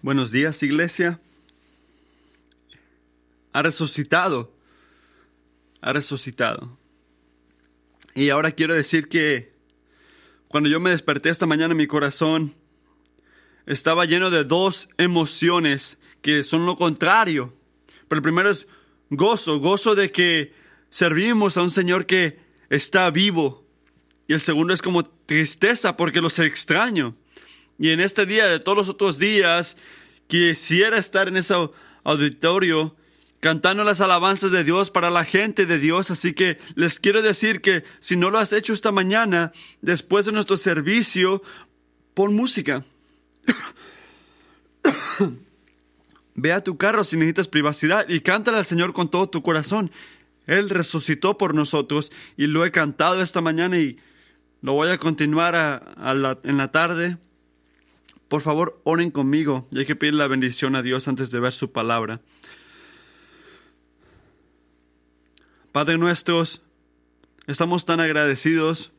Buenos 0.00 0.30
días, 0.30 0.62
iglesia. 0.62 1.18
Ha 3.52 3.62
resucitado. 3.62 4.54
Ha 5.80 5.92
resucitado. 5.92 6.78
Y 8.14 8.30
ahora 8.30 8.52
quiero 8.52 8.76
decir 8.76 9.08
que 9.08 9.52
cuando 10.46 10.68
yo 10.68 10.78
me 10.78 10.90
desperté 10.90 11.30
esta 11.30 11.46
mañana 11.46 11.74
mi 11.74 11.88
corazón 11.88 12.54
estaba 13.66 14.04
lleno 14.04 14.30
de 14.30 14.44
dos 14.44 14.88
emociones 14.98 15.98
que 16.22 16.44
son 16.44 16.64
lo 16.64 16.76
contrario. 16.76 17.52
Pero 18.06 18.18
el 18.18 18.22
primero 18.22 18.50
es 18.50 18.68
gozo, 19.10 19.58
gozo 19.58 19.96
de 19.96 20.12
que 20.12 20.54
servimos 20.90 21.56
a 21.56 21.62
un 21.62 21.72
Señor 21.72 22.06
que 22.06 22.38
está 22.70 23.10
vivo. 23.10 23.66
Y 24.28 24.34
el 24.34 24.40
segundo 24.40 24.72
es 24.74 24.80
como 24.80 25.02
tristeza 25.02 25.96
porque 25.96 26.20
los 26.20 26.38
extraño. 26.38 27.16
Y 27.78 27.90
en 27.90 28.00
este 28.00 28.26
día, 28.26 28.46
de 28.46 28.58
todos 28.58 28.76
los 28.76 28.88
otros 28.88 29.18
días, 29.18 29.76
quisiera 30.26 30.98
estar 30.98 31.28
en 31.28 31.36
ese 31.36 31.54
auditorio 32.04 32.96
cantando 33.40 33.84
las 33.84 34.00
alabanzas 34.00 34.50
de 34.50 34.64
Dios 34.64 34.90
para 34.90 35.10
la 35.10 35.24
gente 35.24 35.64
de 35.64 35.78
Dios. 35.78 36.10
Así 36.10 36.32
que 36.32 36.58
les 36.74 36.98
quiero 36.98 37.22
decir 37.22 37.60
que 37.60 37.84
si 38.00 38.16
no 38.16 38.30
lo 38.30 38.38
has 38.38 38.52
hecho 38.52 38.72
esta 38.72 38.90
mañana, 38.90 39.52
después 39.80 40.26
de 40.26 40.32
nuestro 40.32 40.56
servicio, 40.56 41.42
pon 42.14 42.34
música. 42.34 42.84
Ve 46.34 46.52
a 46.52 46.62
tu 46.62 46.76
carro 46.76 47.04
si 47.04 47.16
necesitas 47.16 47.48
privacidad 47.48 48.08
y 48.08 48.20
cántale 48.20 48.58
al 48.58 48.66
Señor 48.66 48.92
con 48.92 49.08
todo 49.08 49.28
tu 49.28 49.42
corazón. 49.42 49.90
Él 50.46 50.70
resucitó 50.70 51.36
por 51.36 51.54
nosotros 51.54 52.10
y 52.36 52.46
lo 52.46 52.64
he 52.64 52.70
cantado 52.70 53.22
esta 53.22 53.40
mañana 53.40 53.78
y 53.78 53.98
lo 54.62 54.72
voy 54.72 54.88
a 54.88 54.98
continuar 54.98 55.94
en 56.42 56.56
la 56.56 56.72
tarde. 56.72 57.18
Por 58.28 58.42
favor, 58.42 58.80
oren 58.84 59.10
conmigo 59.10 59.66
y 59.72 59.78
hay 59.78 59.86
que 59.86 59.96
pedir 59.96 60.14
la 60.14 60.28
bendición 60.28 60.76
a 60.76 60.82
Dios 60.82 61.08
antes 61.08 61.30
de 61.30 61.40
ver 61.40 61.52
su 61.52 61.72
palabra. 61.72 62.20
Padre 65.72 65.96
nuestros, 65.96 66.60
estamos 67.46 67.86
tan 67.86 68.00
agradecidos 68.00 68.92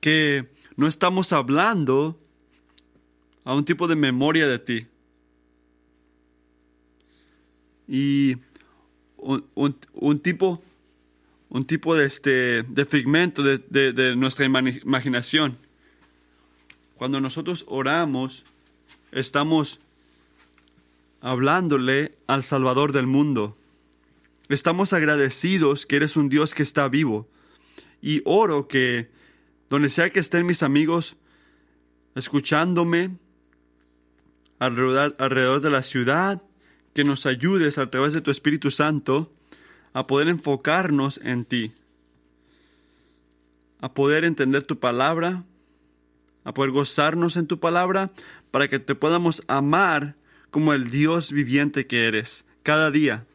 que 0.00 0.48
no 0.76 0.86
estamos 0.86 1.32
hablando 1.32 2.20
a 3.44 3.54
un 3.54 3.64
tipo 3.64 3.88
de 3.88 3.96
memoria 3.96 4.46
de 4.46 4.58
ti. 4.60 4.86
Y 7.88 8.36
un, 9.16 10.20
tipo, 10.20 10.62
un 11.48 11.64
tipo 11.64 11.96
de, 11.96 12.06
este, 12.06 12.62
de 12.62 12.84
figmento 12.84 13.42
de, 13.42 13.58
de 13.58 14.14
nuestra 14.14 14.44
imaginación. 14.44 15.58
Cuando 16.96 17.20
nosotros 17.20 17.64
oramos, 17.66 18.44
estamos 19.12 19.80
hablándole 21.20 22.16
al 22.26 22.42
Salvador 22.42 22.92
del 22.92 23.06
mundo. 23.06 23.56
Estamos 24.48 24.92
agradecidos 24.92 25.86
que 25.86 25.96
eres 25.96 26.16
un 26.16 26.28
Dios 26.28 26.54
que 26.54 26.62
está 26.62 26.88
vivo. 26.88 27.28
Y 28.02 28.22
oro 28.24 28.68
que 28.68 29.10
donde 29.68 29.88
sea 29.88 30.10
que 30.10 30.20
estén 30.20 30.46
mis 30.46 30.62
amigos 30.62 31.16
escuchándome 32.14 33.16
alrededor, 34.58 35.14
alrededor 35.18 35.60
de 35.60 35.70
la 35.70 35.82
ciudad, 35.82 36.42
que 36.94 37.04
nos 37.04 37.26
ayudes 37.26 37.78
a 37.78 37.88
través 37.90 38.12
de 38.12 38.20
tu 38.20 38.30
Espíritu 38.30 38.70
Santo 38.70 39.32
a 39.92 40.06
poder 40.06 40.28
enfocarnos 40.28 41.20
en 41.22 41.44
ti, 41.44 41.72
a 43.80 43.92
poder 43.92 44.24
entender 44.24 44.64
tu 44.64 44.78
palabra, 44.78 45.44
a 46.44 46.54
poder 46.54 46.70
gozarnos 46.70 47.36
en 47.36 47.46
tu 47.46 47.60
palabra, 47.60 48.10
para 48.50 48.68
que 48.68 48.78
te 48.78 48.94
podamos 48.94 49.42
amar 49.46 50.16
como 50.50 50.72
el 50.72 50.90
Dios 50.90 51.32
viviente 51.32 51.86
que 51.86 52.06
eres 52.06 52.44
cada 52.62 52.90
día. 52.90 53.26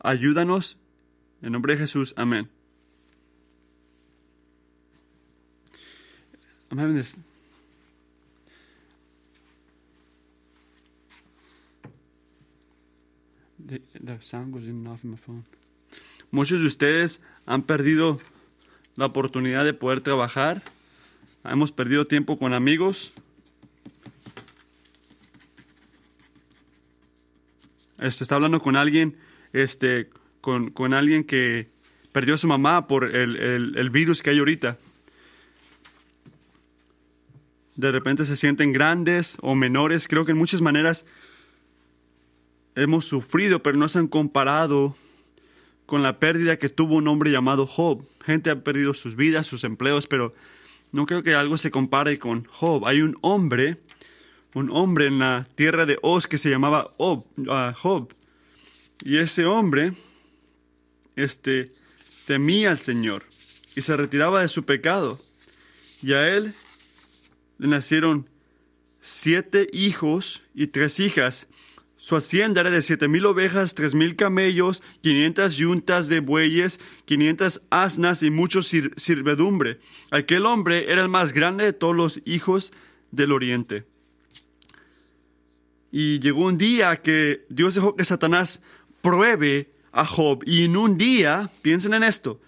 Ayúdanos. 0.00 0.76
En 1.42 1.52
nombre 1.52 1.74
de 1.74 1.80
Jesús. 1.80 2.14
Amén. 2.16 2.48
Muchos 16.30 16.60
de 16.60 16.66
ustedes 16.66 17.20
han 17.46 17.62
perdido 17.62 18.20
la 18.96 19.06
oportunidad 19.06 19.64
de 19.64 19.74
poder 19.74 20.00
trabajar. 20.00 20.62
Hemos 21.44 21.72
perdido 21.72 22.04
tiempo 22.04 22.38
con 22.38 22.54
amigos. 22.54 23.12
Este, 27.98 28.22
está 28.24 28.36
hablando 28.36 28.60
con 28.60 28.76
alguien, 28.76 29.16
este, 29.52 30.08
con, 30.40 30.70
con 30.70 30.94
alguien 30.94 31.24
que 31.24 31.68
perdió 32.12 32.34
a 32.34 32.38
su 32.38 32.46
mamá 32.46 32.86
por 32.86 33.04
el, 33.04 33.36
el, 33.36 33.76
el 33.76 33.90
virus 33.90 34.22
que 34.22 34.30
hay 34.30 34.38
ahorita. 34.38 34.78
De 37.74 37.90
repente 37.90 38.24
se 38.24 38.36
sienten 38.36 38.72
grandes 38.72 39.36
o 39.40 39.56
menores. 39.56 40.06
Creo 40.06 40.24
que 40.24 40.32
en 40.32 40.38
muchas 40.38 40.60
maneras 40.60 41.06
hemos 42.76 43.04
sufrido, 43.04 43.62
pero 43.62 43.76
no 43.76 43.88
se 43.88 43.98
han 43.98 44.08
comparado 44.08 44.96
con 45.86 46.02
la 46.02 46.20
pérdida 46.20 46.56
que 46.56 46.68
tuvo 46.68 46.94
un 46.96 47.08
hombre 47.08 47.32
llamado 47.32 47.66
Job. 47.66 48.04
Gente 48.24 48.50
ha 48.50 48.62
perdido 48.62 48.94
sus 48.94 49.16
vidas, 49.16 49.46
sus 49.46 49.64
empleos, 49.64 50.06
pero 50.06 50.34
no 50.92 51.06
creo 51.06 51.22
que 51.22 51.34
algo 51.34 51.58
se 51.58 51.70
compare 51.70 52.18
con 52.18 52.44
Job. 52.44 52.86
Hay 52.86 53.00
un 53.02 53.16
hombre 53.22 53.78
un 54.54 54.70
hombre 54.70 55.06
en 55.06 55.18
la 55.18 55.46
tierra 55.54 55.86
de 55.86 55.98
Oz 56.02 56.26
que 56.26 56.38
se 56.38 56.50
llamaba 56.50 56.92
ah, 57.48 57.74
Job. 57.76 58.14
Y 59.02 59.18
ese 59.18 59.46
hombre 59.46 59.92
este, 61.16 61.72
temía 62.26 62.70
al 62.70 62.78
Señor 62.78 63.24
y 63.74 63.82
se 63.82 63.96
retiraba 63.96 64.42
de 64.42 64.48
su 64.48 64.64
pecado. 64.64 65.20
Y 66.02 66.12
a 66.12 66.28
él 66.28 66.54
le 67.58 67.68
nacieron 67.68 68.28
siete 69.00 69.66
hijos 69.72 70.42
y 70.54 70.68
tres 70.68 71.00
hijas. 71.00 71.46
Su 72.02 72.16
hacienda 72.16 72.62
era 72.62 72.70
de 72.72 72.82
siete 72.82 73.06
mil 73.06 73.24
ovejas, 73.26 73.76
tres 73.76 73.94
mil 73.94 74.16
camellos, 74.16 74.82
quinientas 75.02 75.54
yuntas 75.54 76.08
de 76.08 76.18
bueyes, 76.18 76.80
quinientas 77.04 77.62
asnas 77.70 78.24
y 78.24 78.30
mucho 78.30 78.60
sirvedumbre. 78.60 79.78
Aquel 80.10 80.46
hombre 80.46 80.90
era 80.90 81.00
el 81.00 81.08
más 81.08 81.32
grande 81.32 81.64
de 81.64 81.72
todos 81.72 81.94
los 81.94 82.20
hijos 82.24 82.72
del 83.12 83.30
oriente. 83.30 83.86
Y 85.92 86.18
llegó 86.18 86.46
un 86.46 86.58
día 86.58 87.00
que 87.00 87.46
Dios 87.48 87.76
dejó 87.76 87.94
que 87.94 88.04
Satanás 88.04 88.62
pruebe 89.00 89.70
a 89.92 90.04
Job. 90.04 90.42
Y 90.44 90.64
en 90.64 90.76
un 90.76 90.98
día, 90.98 91.48
piensen 91.62 91.94
en 91.94 92.02
esto, 92.02 92.40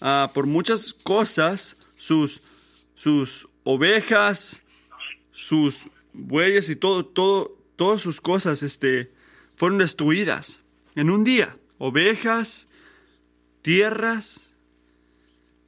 ah, 0.00 0.32
por 0.34 0.46
muchas 0.46 0.94
cosas, 0.94 1.76
sus, 1.96 2.42
sus 2.96 3.48
ovejas, 3.62 4.62
sus 5.30 5.88
bueyes 6.12 6.68
y 6.70 6.74
todo, 6.74 7.06
todo, 7.06 7.55
todas 7.76 8.00
sus 8.00 8.20
cosas 8.20 8.62
este, 8.62 9.12
fueron 9.54 9.78
destruidas 9.78 10.62
en 10.94 11.10
un 11.10 11.24
día. 11.24 11.56
Ovejas, 11.78 12.68
tierras, 13.62 14.54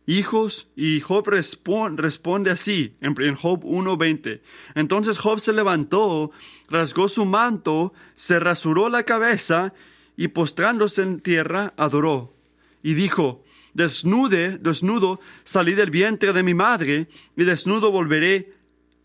hijos, 0.06 0.68
y 0.74 1.00
Job 1.00 1.28
responde 1.28 2.50
así 2.50 2.94
en 3.00 3.34
Job 3.34 3.62
1.20. 3.62 4.40
Entonces 4.74 5.18
Job 5.18 5.38
se 5.38 5.52
levantó, 5.52 6.32
rasgó 6.70 7.08
su 7.08 7.26
manto, 7.26 7.92
se 8.14 8.40
rasuró 8.40 8.88
la 8.88 9.02
cabeza 9.02 9.74
y 10.16 10.28
postrándose 10.28 11.02
en 11.02 11.20
tierra 11.20 11.74
adoró. 11.76 12.32
Y 12.82 12.94
dijo, 12.94 13.44
desnude, 13.74 14.58
desnudo 14.58 15.20
salí 15.44 15.74
del 15.74 15.90
vientre 15.90 16.32
de 16.32 16.42
mi 16.42 16.54
madre 16.54 17.08
y 17.36 17.44
desnudo 17.44 17.90
volveré 17.92 18.54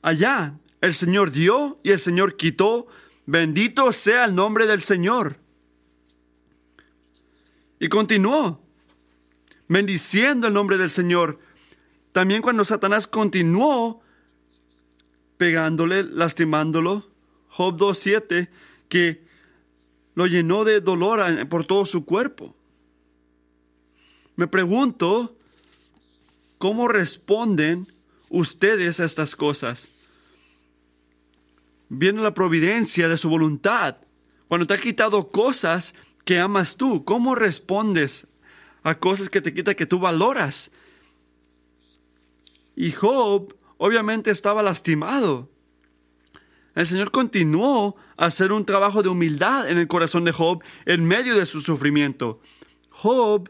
allá. 0.01 0.55
El 0.83 0.93
Señor 0.93 1.31
dio 1.31 1.79
y 1.81 1.91
el 1.91 1.99
Señor 1.99 2.35
quitó. 2.35 2.87
Bendito 3.25 3.93
sea 3.93 4.25
el 4.25 4.35
nombre 4.35 4.67
del 4.67 4.81
Señor. 4.81 5.37
Y 7.79 7.87
continuó 7.87 8.61
bendiciendo 9.69 10.47
el 10.47 10.53
nombre 10.53 10.77
del 10.77 10.89
Señor. 10.89 11.39
También 12.11 12.41
cuando 12.41 12.65
Satanás 12.65 13.07
continuó 13.07 14.01
pegándole, 15.37 16.03
lastimándolo, 16.03 17.09
Job 17.47 17.77
2.7, 17.77 18.49
que 18.89 19.23
lo 20.15 20.27
llenó 20.27 20.65
de 20.65 20.81
dolor 20.81 21.47
por 21.47 21.65
todo 21.65 21.85
su 21.85 22.03
cuerpo. 22.03 22.57
Me 24.35 24.47
pregunto, 24.47 25.37
¿cómo 26.57 26.89
responden 26.89 27.87
ustedes 28.29 28.99
a 28.99 29.05
estas 29.05 29.37
cosas? 29.37 29.92
Viene 31.95 32.21
la 32.21 32.33
providencia 32.33 33.07
de 33.07 33.17
su 33.17 33.29
voluntad. 33.29 33.97
Cuando 34.47 34.67
te 34.67 34.73
ha 34.73 34.77
quitado 34.79 35.29
cosas 35.29 35.93
que 36.25 36.39
amas 36.39 36.77
tú, 36.77 37.03
¿cómo 37.05 37.35
respondes 37.35 38.27
a 38.83 38.99
cosas 38.99 39.29
que 39.29 39.41
te 39.41 39.53
quita 39.53 39.75
que 39.75 39.85
tú 39.85 39.99
valoras. 39.99 40.71
Y 42.75 42.91
Job 42.91 43.55
obviamente 43.77 44.29
estaba 44.29 44.61
lastimado. 44.61 45.49
El 46.75 46.87
Señor 46.87 47.11
continuó 47.11 47.95
a 48.17 48.25
hacer 48.25 48.51
un 48.51 48.65
trabajo 48.65 49.03
de 49.03 49.09
humildad 49.09 49.69
en 49.69 49.77
el 49.77 49.87
corazón 49.87 50.25
de 50.25 50.31
Job 50.31 50.63
en 50.85 51.05
medio 51.05 51.37
de 51.37 51.45
su 51.45 51.61
sufrimiento. 51.61 52.41
Job 52.89 53.49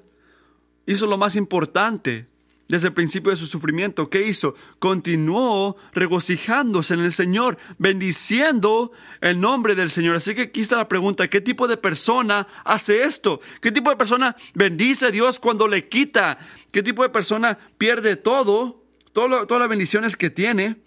hizo 0.86 1.08
lo 1.08 1.18
más 1.18 1.36
importante 1.36 2.28
desde 2.74 2.88
el 2.88 2.96
principio 2.96 3.30
de 3.30 3.38
su 3.38 3.46
sufrimiento. 3.46 4.10
¿Qué 4.10 4.28
hizo? 4.28 4.56
Continuó 4.80 5.78
regocijándose 5.94 6.96
en 6.96 7.02
el 7.02 7.14
Señor, 7.14 7.60
bendiciendo 7.78 8.92
el 9.22 9.40
nombre 9.40 9.76
del 9.76 9.92
Señor. 9.92 10.16
Así 10.16 10.34
que 10.34 10.42
aquí 10.42 10.62
está 10.62 10.78
la 10.78 10.88
pregunta, 10.88 11.28
¿qué 11.28 11.40
tipo 11.40 11.68
de 11.68 11.78
persona 11.78 12.48
hace 12.66 13.04
esto? 13.04 13.40
¿Qué 13.62 13.72
tipo 13.72 13.92
de 13.92 13.96
persona 13.96 14.36
bendice 14.56 15.06
a 15.06 15.12
Dios 15.12 15.40
cuando 15.40 15.68
le 15.68 15.88
quita? 15.88 16.40
¿Qué 16.72 16.82
tipo 16.82 17.04
de 17.04 17.10
persona 17.10 17.60
pierde 17.78 18.16
todo, 18.16 18.84
todas 19.12 19.48
las 19.48 19.70
bendiciones 19.70 20.18
que 20.18 20.32
tiene 20.32 20.82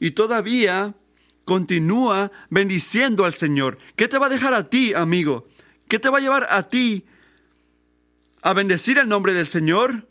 y 0.00 0.10
todavía 0.10 0.96
continúa 1.44 2.32
bendiciendo 2.50 3.24
al 3.24 3.34
Señor? 3.34 3.78
¿Qué 3.94 4.08
te 4.08 4.18
va 4.18 4.26
a 4.26 4.30
dejar 4.30 4.52
a 4.52 4.64
ti, 4.64 4.94
amigo? 4.94 5.46
¿Qué 5.86 6.00
te 6.00 6.08
va 6.08 6.18
a 6.18 6.20
llevar 6.20 6.48
a 6.50 6.64
ti 6.64 7.04
a 8.42 8.52
bendecir 8.52 8.98
el 8.98 9.08
nombre 9.08 9.32
del 9.32 9.46
Señor? 9.46 10.08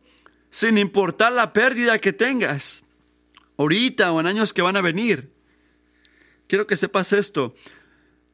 Sin 0.53 0.77
importar 0.77 1.31
la 1.31 1.51
pérdida 1.51 1.97
que 1.97 2.13
tengas, 2.13 2.83
ahorita 3.57 4.11
o 4.11 4.19
en 4.19 4.27
años 4.27 4.53
que 4.53 4.61
van 4.61 4.75
a 4.75 4.81
venir. 4.81 5.33
Quiero 6.45 6.67
que 6.67 6.77
sepas 6.77 7.11
esto. 7.11 7.55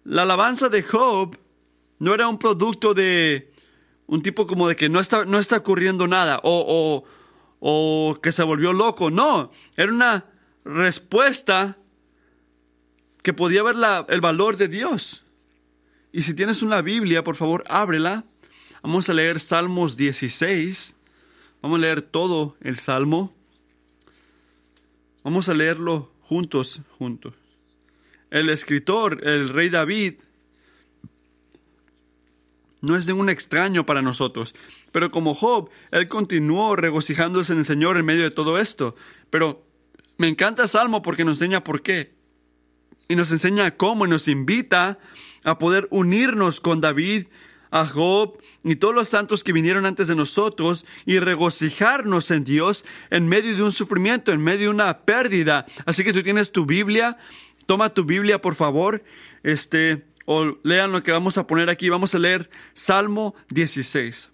La 0.03 0.23
alabanza 0.23 0.67
de 0.67 0.83
Job 0.83 1.37
no 1.97 2.13
era 2.13 2.27
un 2.27 2.37
producto 2.37 2.93
de 2.93 3.53
un 4.05 4.21
tipo 4.21 4.47
como 4.47 4.67
de 4.67 4.75
que 4.75 4.89
no 4.89 4.99
está, 4.99 5.23
no 5.23 5.39
está 5.39 5.55
ocurriendo 5.55 6.09
nada 6.09 6.41
o, 6.43 7.05
o, 7.61 8.09
o 8.11 8.19
que 8.21 8.33
se 8.33 8.43
volvió 8.43 8.73
loco. 8.73 9.09
No, 9.09 9.49
era 9.77 9.89
una 9.89 10.25
respuesta 10.65 11.77
que 13.23 13.31
podía 13.31 13.63
ver 13.63 13.77
la, 13.77 14.05
el 14.09 14.19
valor 14.19 14.57
de 14.57 14.67
Dios. 14.67 15.23
Y 16.11 16.23
si 16.23 16.33
tienes 16.33 16.63
una 16.63 16.81
Biblia, 16.81 17.23
por 17.23 17.37
favor, 17.37 17.63
ábrela. 17.69 18.25
Vamos 18.83 19.07
a 19.07 19.13
leer 19.13 19.39
Salmos 19.39 19.95
16. 19.95 20.97
Vamos 21.61 21.79
a 21.79 21.81
leer 21.81 22.01
todo 22.01 22.55
el 22.61 22.77
Salmo. 22.77 23.33
Vamos 25.23 25.49
a 25.49 25.53
leerlo 25.53 26.11
juntos, 26.21 26.81
juntos. 26.97 27.33
El 28.31 28.49
escritor, 28.49 29.27
el 29.27 29.49
rey 29.49 29.69
David, 29.69 30.15
no 32.81 32.95
es 32.95 33.07
ningún 33.07 33.29
extraño 33.29 33.85
para 33.85 34.01
nosotros. 34.01 34.55
Pero 34.91 35.11
como 35.11 35.35
Job, 35.35 35.69
él 35.91 36.07
continuó 36.07 36.75
regocijándose 36.75 37.53
en 37.53 37.59
el 37.59 37.65
Señor 37.65 37.97
en 37.97 38.05
medio 38.05 38.23
de 38.23 38.31
todo 38.31 38.57
esto. 38.57 38.95
Pero 39.29 39.65
me 40.17 40.27
encanta 40.27 40.63
el 40.63 40.69
Salmo 40.69 41.01
porque 41.01 41.25
nos 41.25 41.41
enseña 41.41 41.63
por 41.63 41.81
qué. 41.81 42.13
Y 43.09 43.15
nos 43.15 43.31
enseña 43.31 43.75
cómo 43.75 44.05
y 44.05 44.09
nos 44.09 44.27
invita 44.27 44.99
a 45.43 45.57
poder 45.57 45.87
unirnos 45.91 46.61
con 46.61 46.79
David 46.79 47.27
a 47.71 47.85
Job 47.85 48.37
y 48.63 48.75
todos 48.75 48.95
los 48.95 49.09
santos 49.09 49.43
que 49.43 49.53
vinieron 49.53 49.85
antes 49.85 50.07
de 50.07 50.15
nosotros 50.15 50.85
y 51.05 51.19
regocijarnos 51.19 52.31
en 52.31 52.43
Dios 52.43 52.85
en 53.09 53.27
medio 53.27 53.55
de 53.55 53.63
un 53.63 53.71
sufrimiento, 53.71 54.31
en 54.31 54.41
medio 54.41 54.59
de 54.61 54.69
una 54.69 54.99
pérdida. 54.99 55.65
Así 55.85 56.03
que 56.03 56.13
tú 56.13 56.23
tienes 56.23 56.51
tu 56.51 56.65
Biblia, 56.65 57.17
toma 57.65 57.93
tu 57.93 58.03
Biblia 58.03 58.41
por 58.41 58.55
favor, 58.55 59.03
este, 59.43 60.05
o 60.25 60.57
lean 60.63 60.91
lo 60.91 61.03
que 61.03 61.11
vamos 61.11 61.37
a 61.37 61.47
poner 61.47 61.69
aquí. 61.69 61.89
Vamos 61.89 62.15
a 62.15 62.19
leer 62.19 62.49
Salmo 62.73 63.35
16. 63.49 64.31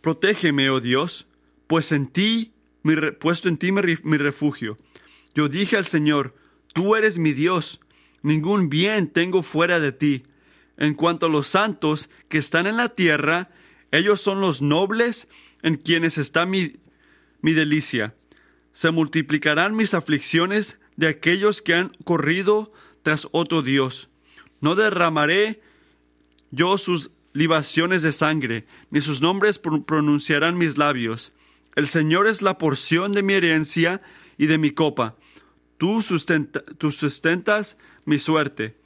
Protégeme, 0.00 0.70
oh 0.70 0.80
Dios, 0.80 1.26
pues 1.66 1.92
en 1.92 2.06
ti, 2.06 2.52
mi, 2.82 2.94
puesto 3.18 3.48
en 3.48 3.58
ti 3.58 3.70
mi 3.72 4.16
refugio. 4.16 4.78
Yo 5.34 5.48
dije 5.48 5.76
al 5.76 5.84
Señor, 5.84 6.34
tú 6.72 6.96
eres 6.96 7.18
mi 7.18 7.32
Dios, 7.32 7.80
ningún 8.22 8.68
bien 8.70 9.08
tengo 9.08 9.42
fuera 9.42 9.78
de 9.78 9.92
ti. 9.92 10.22
En 10.80 10.94
cuanto 10.94 11.26
a 11.26 11.28
los 11.28 11.46
santos 11.46 12.08
que 12.28 12.38
están 12.38 12.66
en 12.66 12.78
la 12.78 12.88
tierra, 12.88 13.50
ellos 13.92 14.20
son 14.20 14.40
los 14.40 14.62
nobles 14.62 15.28
en 15.62 15.76
quienes 15.76 16.16
está 16.16 16.46
mi, 16.46 16.76
mi 17.42 17.52
delicia. 17.52 18.14
Se 18.72 18.90
multiplicarán 18.90 19.76
mis 19.76 19.92
aflicciones 19.92 20.80
de 20.96 21.08
aquellos 21.08 21.60
que 21.60 21.74
han 21.74 21.92
corrido 22.04 22.72
tras 23.02 23.28
otro 23.32 23.60
Dios. 23.60 24.08
No 24.62 24.74
derramaré 24.74 25.60
yo 26.50 26.78
sus 26.78 27.10
libaciones 27.34 28.00
de 28.00 28.12
sangre, 28.12 28.66
ni 28.90 29.02
sus 29.02 29.20
nombres 29.20 29.58
pronunciarán 29.58 30.56
mis 30.56 30.78
labios. 30.78 31.32
El 31.76 31.88
Señor 31.88 32.26
es 32.26 32.40
la 32.40 32.56
porción 32.56 33.12
de 33.12 33.22
mi 33.22 33.34
herencia 33.34 34.00
y 34.38 34.46
de 34.46 34.56
mi 34.56 34.70
copa. 34.70 35.16
Tú, 35.76 36.02
tú 36.78 36.90
sustentas 36.90 37.76
mi 38.06 38.18
suerte. 38.18 38.79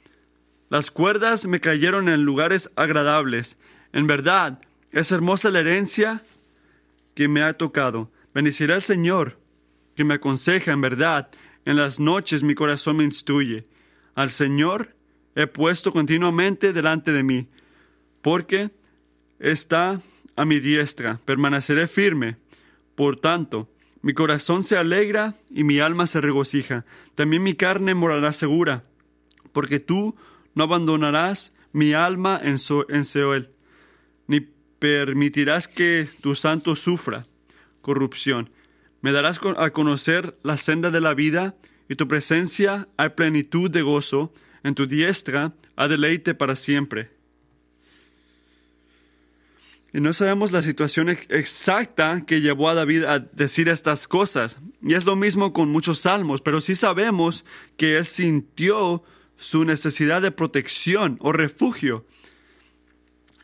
Las 0.69 0.89
cuerdas 0.91 1.45
me 1.45 1.59
cayeron 1.59 2.09
en 2.09 2.23
lugares 2.23 2.71
agradables. 2.75 3.57
En 3.93 4.07
verdad, 4.07 4.59
es 4.91 5.11
hermosa 5.11 5.51
la 5.51 5.59
herencia 5.59 6.23
que 7.13 7.27
me 7.27 7.43
ha 7.43 7.53
tocado. 7.53 8.11
Bendeciré 8.33 8.73
al 8.73 8.81
Señor, 8.81 9.39
que 9.95 10.03
me 10.03 10.15
aconseja 10.15 10.71
en 10.71 10.81
verdad. 10.81 11.29
En 11.65 11.77
las 11.77 11.99
noches 11.99 12.43
mi 12.43 12.55
corazón 12.55 12.97
me 12.97 13.03
instruye. 13.03 13.67
Al 14.15 14.29
Señor 14.31 14.95
he 15.35 15.47
puesto 15.47 15.91
continuamente 15.91 16.73
delante 16.73 17.11
de 17.11 17.23
mí, 17.23 17.47
porque 18.21 18.71
está 19.39 20.01
a 20.35 20.45
mi 20.45 20.59
diestra. 20.59 21.19
Permaneceré 21.25 21.87
firme. 21.87 22.37
Por 22.95 23.17
tanto, 23.17 23.69
mi 24.01 24.13
corazón 24.13 24.63
se 24.63 24.77
alegra 24.77 25.35
y 25.49 25.63
mi 25.63 25.79
alma 25.79 26.07
se 26.07 26.21
regocija. 26.21 26.85
También 27.13 27.43
mi 27.43 27.53
carne 27.53 27.93
morará 27.93 28.33
segura, 28.33 28.83
porque 29.51 29.79
tú 29.79 30.15
no 30.55 30.63
abandonarás 30.63 31.53
mi 31.71 31.93
alma 31.93 32.39
en, 32.41 32.57
Seol, 32.57 33.51
ni 34.27 34.39
permitirás 34.79 35.67
que 35.67 36.07
tu 36.21 36.35
santo 36.35 36.75
sufra 36.75 37.25
corrupción. 37.81 38.49
Me 39.01 39.11
darás 39.11 39.39
a 39.57 39.69
conocer 39.69 40.37
la 40.41 40.57
senda 40.57 40.89
de 40.89 41.01
la 41.01 41.13
vida, 41.13 41.55
y 41.87 41.95
tu 41.95 42.07
presencia 42.07 42.87
hay 42.97 43.09
plenitud 43.09 43.69
de 43.69 43.83
gozo, 43.83 44.33
en 44.63 44.73
tu 44.73 44.87
diestra 44.87 45.53
a 45.75 45.87
deleite 45.87 46.33
para 46.33 46.55
siempre. 46.55 47.11
Y 49.93 50.01
no 50.01 50.11
sabemos 50.11 50.51
la 50.51 50.61
situación 50.61 51.09
exacta 51.09 52.25
que 52.25 52.41
llevó 52.41 52.67
a 52.67 52.73
David 52.73 53.03
a 53.03 53.19
decir 53.19 53.69
estas 53.69 54.07
cosas. 54.09 54.59
Y 54.81 54.93
es 54.93 55.05
lo 55.05 55.15
mismo 55.15 55.53
con 55.53 55.69
muchos 55.69 55.99
salmos, 55.99 56.41
pero 56.41 56.59
sí 56.59 56.75
sabemos 56.75 57.45
que 57.77 57.97
él 57.97 58.05
sintió 58.05 59.03
su 59.37 59.65
necesidad 59.65 60.21
de 60.21 60.31
protección 60.31 61.17
o 61.21 61.31
refugio. 61.31 62.05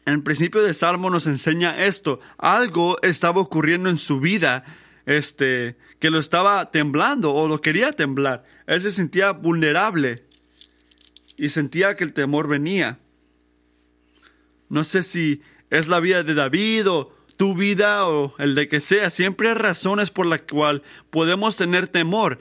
En 0.05 0.15
el 0.15 0.23
principio 0.23 0.61
del 0.61 0.75
Salmo 0.75 1.09
nos 1.09 1.27
enseña 1.27 1.85
esto. 1.85 2.19
Algo 2.37 3.01
estaba 3.01 3.41
ocurriendo 3.41 3.89
en 3.89 3.97
su 3.97 4.19
vida, 4.19 4.63
este, 5.05 5.77
que 5.99 6.09
lo 6.09 6.19
estaba 6.19 6.71
temblando 6.71 7.33
o 7.33 7.47
lo 7.47 7.61
quería 7.61 7.91
temblar. 7.91 8.43
Él 8.65 8.81
se 8.81 8.91
sentía 8.91 9.31
vulnerable 9.31 10.25
y 11.37 11.49
sentía 11.49 11.95
que 11.95 12.03
el 12.03 12.13
temor 12.13 12.47
venía. 12.47 12.99
No 14.69 14.83
sé 14.83 15.03
si 15.03 15.41
es 15.69 15.87
la 15.87 15.99
vida 15.99 16.23
de 16.23 16.33
David 16.33 16.89
o 16.89 17.15
tu 17.37 17.55
vida 17.55 18.07
o 18.07 18.35
el 18.37 18.55
de 18.55 18.67
que 18.67 18.81
sea. 18.81 19.09
Siempre 19.09 19.49
hay 19.49 19.55
razones 19.55 20.11
por 20.11 20.25
las 20.25 20.43
cuales 20.43 20.81
podemos 21.09 21.57
tener 21.57 21.87
temor. 21.87 22.39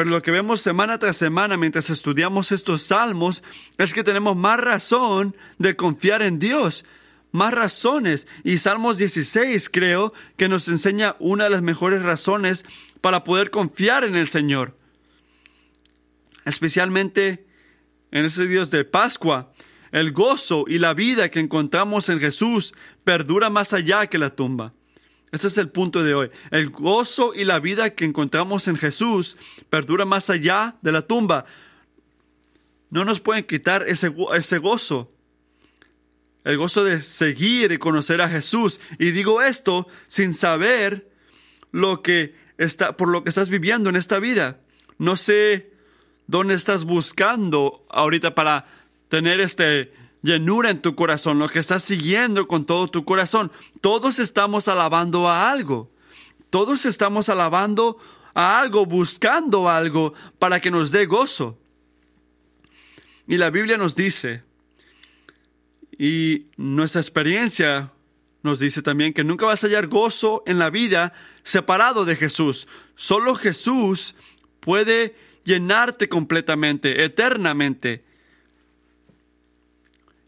Pero 0.00 0.12
lo 0.12 0.22
que 0.22 0.30
vemos 0.30 0.62
semana 0.62 0.98
tras 0.98 1.18
semana 1.18 1.58
mientras 1.58 1.90
estudiamos 1.90 2.52
estos 2.52 2.84
salmos 2.84 3.42
es 3.76 3.92
que 3.92 4.02
tenemos 4.02 4.34
más 4.34 4.58
razón 4.58 5.36
de 5.58 5.76
confiar 5.76 6.22
en 6.22 6.38
Dios, 6.38 6.86
más 7.32 7.52
razones. 7.52 8.26
Y 8.42 8.56
Salmos 8.56 8.96
16 8.96 9.68
creo 9.68 10.14
que 10.38 10.48
nos 10.48 10.68
enseña 10.68 11.16
una 11.18 11.44
de 11.44 11.50
las 11.50 11.60
mejores 11.60 12.02
razones 12.02 12.64
para 13.02 13.24
poder 13.24 13.50
confiar 13.50 14.04
en 14.04 14.16
el 14.16 14.26
Señor. 14.26 14.74
Especialmente 16.46 17.44
en 18.10 18.24
ese 18.24 18.46
Dios 18.46 18.70
de 18.70 18.86
Pascua. 18.86 19.52
El 19.92 20.12
gozo 20.12 20.64
y 20.66 20.78
la 20.78 20.94
vida 20.94 21.28
que 21.28 21.40
encontramos 21.40 22.08
en 22.08 22.20
Jesús 22.20 22.72
perdura 23.04 23.50
más 23.50 23.74
allá 23.74 24.06
que 24.06 24.16
la 24.16 24.30
tumba. 24.30 24.72
Ese 25.32 25.48
es 25.48 25.58
el 25.58 25.68
punto 25.68 26.02
de 26.02 26.14
hoy. 26.14 26.30
El 26.50 26.70
gozo 26.70 27.34
y 27.34 27.44
la 27.44 27.60
vida 27.60 27.90
que 27.90 28.04
encontramos 28.04 28.66
en 28.68 28.76
Jesús 28.76 29.36
perdura 29.68 30.04
más 30.04 30.28
allá 30.28 30.76
de 30.82 30.92
la 30.92 31.02
tumba. 31.02 31.44
No 32.90 33.04
nos 33.04 33.20
pueden 33.20 33.44
quitar 33.44 33.84
ese, 33.88 34.12
ese 34.34 34.58
gozo. 34.58 35.12
El 36.42 36.56
gozo 36.56 36.82
de 36.84 37.00
seguir 37.00 37.70
y 37.70 37.78
conocer 37.78 38.20
a 38.20 38.28
Jesús. 38.28 38.80
Y 38.98 39.12
digo 39.12 39.40
esto 39.40 39.86
sin 40.06 40.34
saber 40.34 41.08
lo 41.70 42.02
que 42.02 42.34
está, 42.58 42.96
por 42.96 43.08
lo 43.08 43.22
que 43.22 43.28
estás 43.28 43.50
viviendo 43.50 43.88
en 43.88 43.96
esta 43.96 44.18
vida. 44.18 44.58
No 44.98 45.16
sé 45.16 45.70
dónde 46.26 46.54
estás 46.54 46.84
buscando 46.84 47.86
ahorita 47.88 48.34
para 48.34 48.66
tener 49.08 49.40
este 49.40 49.92
llenura 50.22 50.70
en 50.70 50.80
tu 50.80 50.94
corazón, 50.94 51.38
lo 51.38 51.48
que 51.48 51.58
estás 51.58 51.82
siguiendo 51.82 52.46
con 52.46 52.64
todo 52.64 52.88
tu 52.88 53.04
corazón. 53.04 53.50
Todos 53.80 54.18
estamos 54.18 54.68
alabando 54.68 55.28
a 55.28 55.50
algo. 55.50 55.90
Todos 56.50 56.84
estamos 56.84 57.28
alabando 57.28 57.98
a 58.34 58.60
algo, 58.60 58.86
buscando 58.86 59.68
algo 59.68 60.14
para 60.38 60.60
que 60.60 60.70
nos 60.70 60.90
dé 60.90 61.06
gozo. 61.06 61.58
Y 63.26 63.36
la 63.36 63.50
Biblia 63.50 63.76
nos 63.76 63.94
dice, 63.94 64.42
y 65.96 66.46
nuestra 66.56 67.00
experiencia 67.00 67.92
nos 68.42 68.58
dice 68.58 68.82
también 68.82 69.12
que 69.12 69.22
nunca 69.22 69.46
vas 69.46 69.62
a 69.62 69.66
hallar 69.66 69.86
gozo 69.86 70.42
en 70.46 70.58
la 70.58 70.70
vida 70.70 71.12
separado 71.42 72.04
de 72.04 72.16
Jesús. 72.16 72.66
Solo 72.94 73.34
Jesús 73.34 74.16
puede 74.60 75.14
llenarte 75.44 76.08
completamente, 76.08 77.04
eternamente. 77.04 78.04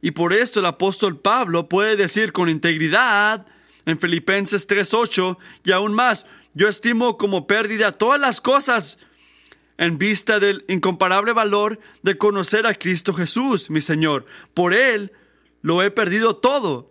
Y 0.03 0.11
por 0.11 0.33
esto 0.33 0.61
el 0.61 0.67
apóstol 0.67 1.19
Pablo 1.19 1.69
puede 1.69 1.97
decir 1.97 2.33
con 2.33 2.51
integridad 2.51 3.47
en 3.87 3.99
Filipenses 3.99 4.67
3:8 4.67 5.39
y 5.65 5.71
aún 5.71 5.95
más, 5.95 6.27
yo 6.55 6.69
estimo 6.69 7.17
como 7.17 7.47
pérdida 7.47 7.93
todas 7.93 8.21
las 8.21 8.41
cosas 8.41 8.99
en 9.79 9.99
vista 9.99 10.41
del 10.41 10.65
incomparable 10.69 11.33
valor 11.33 11.79
de 12.03 12.19
conocer 12.19 12.67
a 12.67 12.75
Cristo 12.75 13.15
Jesús, 13.15 13.71
mi 13.71 13.81
Señor. 13.81 14.27
Por 14.55 14.75
Él 14.75 15.13
lo 15.63 15.83
he 15.83 15.91
perdido 15.91 16.37
todo. 16.37 16.91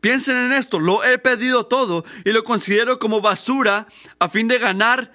Piensen 0.00 0.36
en 0.36 0.52
esto, 0.52 0.80
lo 0.80 1.04
he 1.04 1.18
perdido 1.18 1.66
todo 1.66 2.04
y 2.24 2.32
lo 2.32 2.42
considero 2.42 2.98
como 2.98 3.20
basura 3.20 3.86
a 4.18 4.28
fin 4.28 4.48
de 4.48 4.58
ganar 4.58 5.12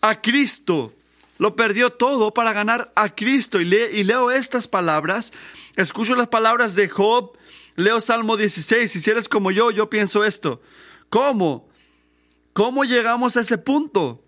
a 0.00 0.20
Cristo. 0.20 0.92
Lo 1.38 1.56
perdió 1.56 1.90
todo 1.90 2.32
para 2.32 2.52
ganar 2.52 2.92
a 2.94 3.14
Cristo. 3.14 3.60
Y, 3.60 3.74
y 3.74 4.04
leo 4.04 4.30
estas 4.30 4.68
palabras, 4.68 5.32
escucho 5.76 6.14
las 6.14 6.28
palabras 6.28 6.74
de 6.74 6.88
Job, 6.88 7.36
leo 7.76 8.00
Salmo 8.00 8.36
16, 8.36 8.94
y 8.94 9.00
si 9.00 9.10
eres 9.10 9.28
como 9.28 9.50
yo, 9.50 9.70
yo 9.70 9.90
pienso 9.90 10.24
esto. 10.24 10.62
¿Cómo? 11.10 11.68
¿Cómo 12.52 12.84
llegamos 12.84 13.36
a 13.36 13.40
ese 13.40 13.58
punto? 13.58 14.24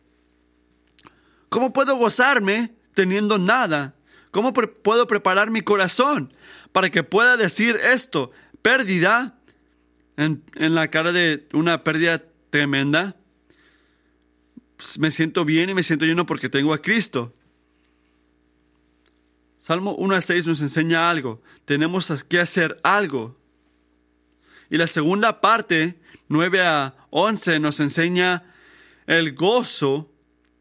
¿Cómo 1.49 1.73
puedo 1.73 1.97
gozarme 1.97 2.75
teniendo 2.95 3.39
nada? 3.39 3.95
¿Cómo 4.33 4.53
puedo 4.53 5.07
preparar 5.07 5.51
mi 5.51 5.63
corazón 5.63 6.33
para 6.73 6.91
que 6.91 7.03
pueda 7.03 7.37
decir 7.37 7.77
esto? 7.77 8.33
Pérdida 8.63 9.39
en, 10.17 10.43
en 10.57 10.75
la 10.75 10.89
cara 10.89 11.13
de 11.13 11.47
una 11.53 11.85
pérdida 11.85 12.23
tremenda. 12.51 13.17
Pues, 14.77 14.99
me 14.99 15.11
siento 15.11 15.45
bien 15.45 15.71
y 15.71 15.75
me 15.75 15.83
siento 15.83 16.05
lleno 16.05 16.27
porque 16.27 16.49
tengo 16.49 16.73
a 16.73 16.83
Cristo. 16.83 17.35
Salmo 19.59 19.95
1 19.95 20.15
a 20.15 20.21
6 20.21 20.47
nos 20.47 20.61
enseña 20.61 21.11
algo. 21.11 21.43
Tenemos 21.65 22.25
que 22.29 22.39
hacer 22.39 22.79
algo. 22.83 23.37
Y 24.71 24.77
la 24.77 24.87
segunda 24.87 25.41
parte, 25.41 25.99
9 26.29 26.61
a 26.63 26.95
11, 27.11 27.59
nos 27.61 27.81
enseña 27.81 28.45
el 29.07 29.35
gozo 29.35 30.11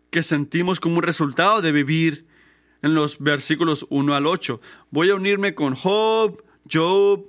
que 0.09 0.23
sentimos 0.23 0.79
como 0.79 1.01
resultado 1.01 1.61
de 1.61 1.71
vivir 1.71 2.25
en 2.81 2.95
los 2.95 3.19
versículos 3.19 3.85
1 3.89 4.15
al 4.15 4.27
8. 4.27 4.61
Voy 4.91 5.09
a 5.09 5.15
unirme 5.15 5.55
con 5.55 5.75
Job, 5.75 6.43
Job, 6.71 7.25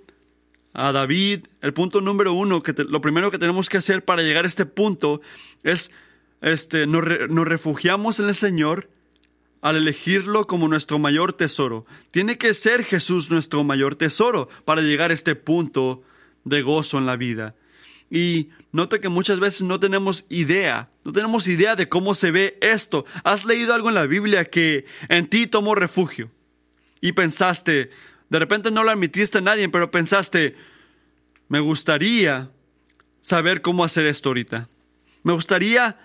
a 0.77 0.93
David. 0.93 1.47
El 1.63 1.73
punto 1.73 2.01
número 2.01 2.35
uno, 2.35 2.63
que 2.63 2.75
lo 2.89 3.01
primero 3.01 3.31
que 3.31 3.39
tenemos 3.39 3.69
que 3.69 3.79
hacer 3.79 4.05
para 4.05 4.23
llegar 4.23 4.45
a 4.45 4.49
este 4.49 4.67
punto 4.67 5.21
es, 5.63 5.91
este, 6.47 6.87
nos, 6.87 7.05
nos 7.29 7.47
refugiamos 7.47 8.21
en 8.21 8.29
el 8.29 8.35
Señor 8.35 8.89
al 9.63 9.75
elegirlo 9.75 10.47
como 10.47 10.69
nuestro 10.69 11.01
mayor 11.01 11.33
tesoro. 11.33 11.87
Tiene 12.13 12.39
que 12.39 12.55
ser 12.55 12.85
Jesús 12.85 13.33
nuestro 13.33 13.65
mayor 13.65 13.97
tesoro 13.97 14.49
para 14.65 14.81
llegar 14.81 15.11
a 15.11 15.15
este 15.15 15.35
punto 15.35 16.05
de 16.45 16.63
gozo 16.63 16.99
en 16.99 17.07
la 17.07 17.17
vida. 17.17 17.57
Y 18.11 18.51
note 18.71 19.01
que 19.01 19.09
muchas 19.09 19.41
veces 19.41 19.63
no 19.63 19.81
tenemos 19.81 20.25
idea, 20.29 20.89
no 21.03 21.11
tenemos 21.11 21.49
idea 21.49 21.75
de 21.75 21.89
cómo 21.89 22.15
se 22.15 22.31
ve 22.31 22.59
esto. 22.61 23.05
Has 23.25 23.45
leído 23.45 23.75
algo 23.75 23.89
en 23.89 23.97
la 23.97 24.07
Biblia 24.07 24.45
que 24.45 24.87
en 25.09 25.27
ti 25.27 25.49
tomó 25.49 25.75
refugio 25.75 26.31
y 27.01 27.11
pensaste, 27.11 27.91
de 28.29 28.39
repente 28.39 28.71
no 28.71 28.85
lo 28.85 28.93
admitiste 28.93 29.39
a 29.39 29.41
nadie, 29.41 29.69
pero 29.69 29.91
pensaste, 29.91 30.55
me 31.49 31.59
gustaría 31.59 32.53
saber 33.21 33.63
cómo 33.63 33.83
hacer 33.83 34.07
esto 34.07 34.29
ahorita. 34.29 34.69
Me 35.25 35.33
gustaría 35.33 35.99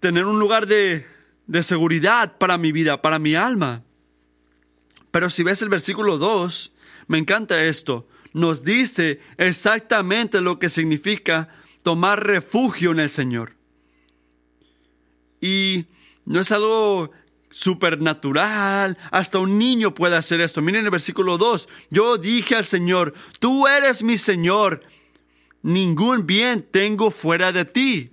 tener 0.00 0.26
un 0.26 0.38
lugar 0.38 0.66
de, 0.66 1.06
de 1.46 1.62
seguridad 1.62 2.38
para 2.38 2.58
mi 2.58 2.72
vida, 2.72 3.02
para 3.02 3.18
mi 3.18 3.34
alma. 3.34 3.82
Pero 5.10 5.30
si 5.30 5.42
ves 5.42 5.62
el 5.62 5.68
versículo 5.68 6.18
2, 6.18 6.72
me 7.08 7.18
encanta 7.18 7.62
esto 7.62 8.06
nos 8.36 8.64
dice 8.64 9.18
exactamente 9.38 10.42
lo 10.42 10.58
que 10.58 10.68
significa 10.68 11.48
tomar 11.82 12.26
refugio 12.26 12.90
en 12.90 13.00
el 13.00 13.08
Señor. 13.08 13.56
Y 15.40 15.86
no 16.26 16.42
es 16.42 16.52
algo 16.52 17.12
supernatural, 17.48 18.98
hasta 19.10 19.38
un 19.38 19.58
niño 19.58 19.94
puede 19.94 20.16
hacer 20.16 20.42
esto. 20.42 20.60
Miren 20.60 20.84
el 20.84 20.90
versículo 20.90 21.38
2, 21.38 21.66
yo 21.88 22.18
dije 22.18 22.56
al 22.56 22.66
Señor, 22.66 23.14
tú 23.40 23.66
eres 23.66 24.02
mi 24.02 24.18
Señor, 24.18 24.82
ningún 25.62 26.26
bien 26.26 26.60
tengo 26.60 27.10
fuera 27.10 27.52
de 27.52 27.64
ti. 27.64 28.10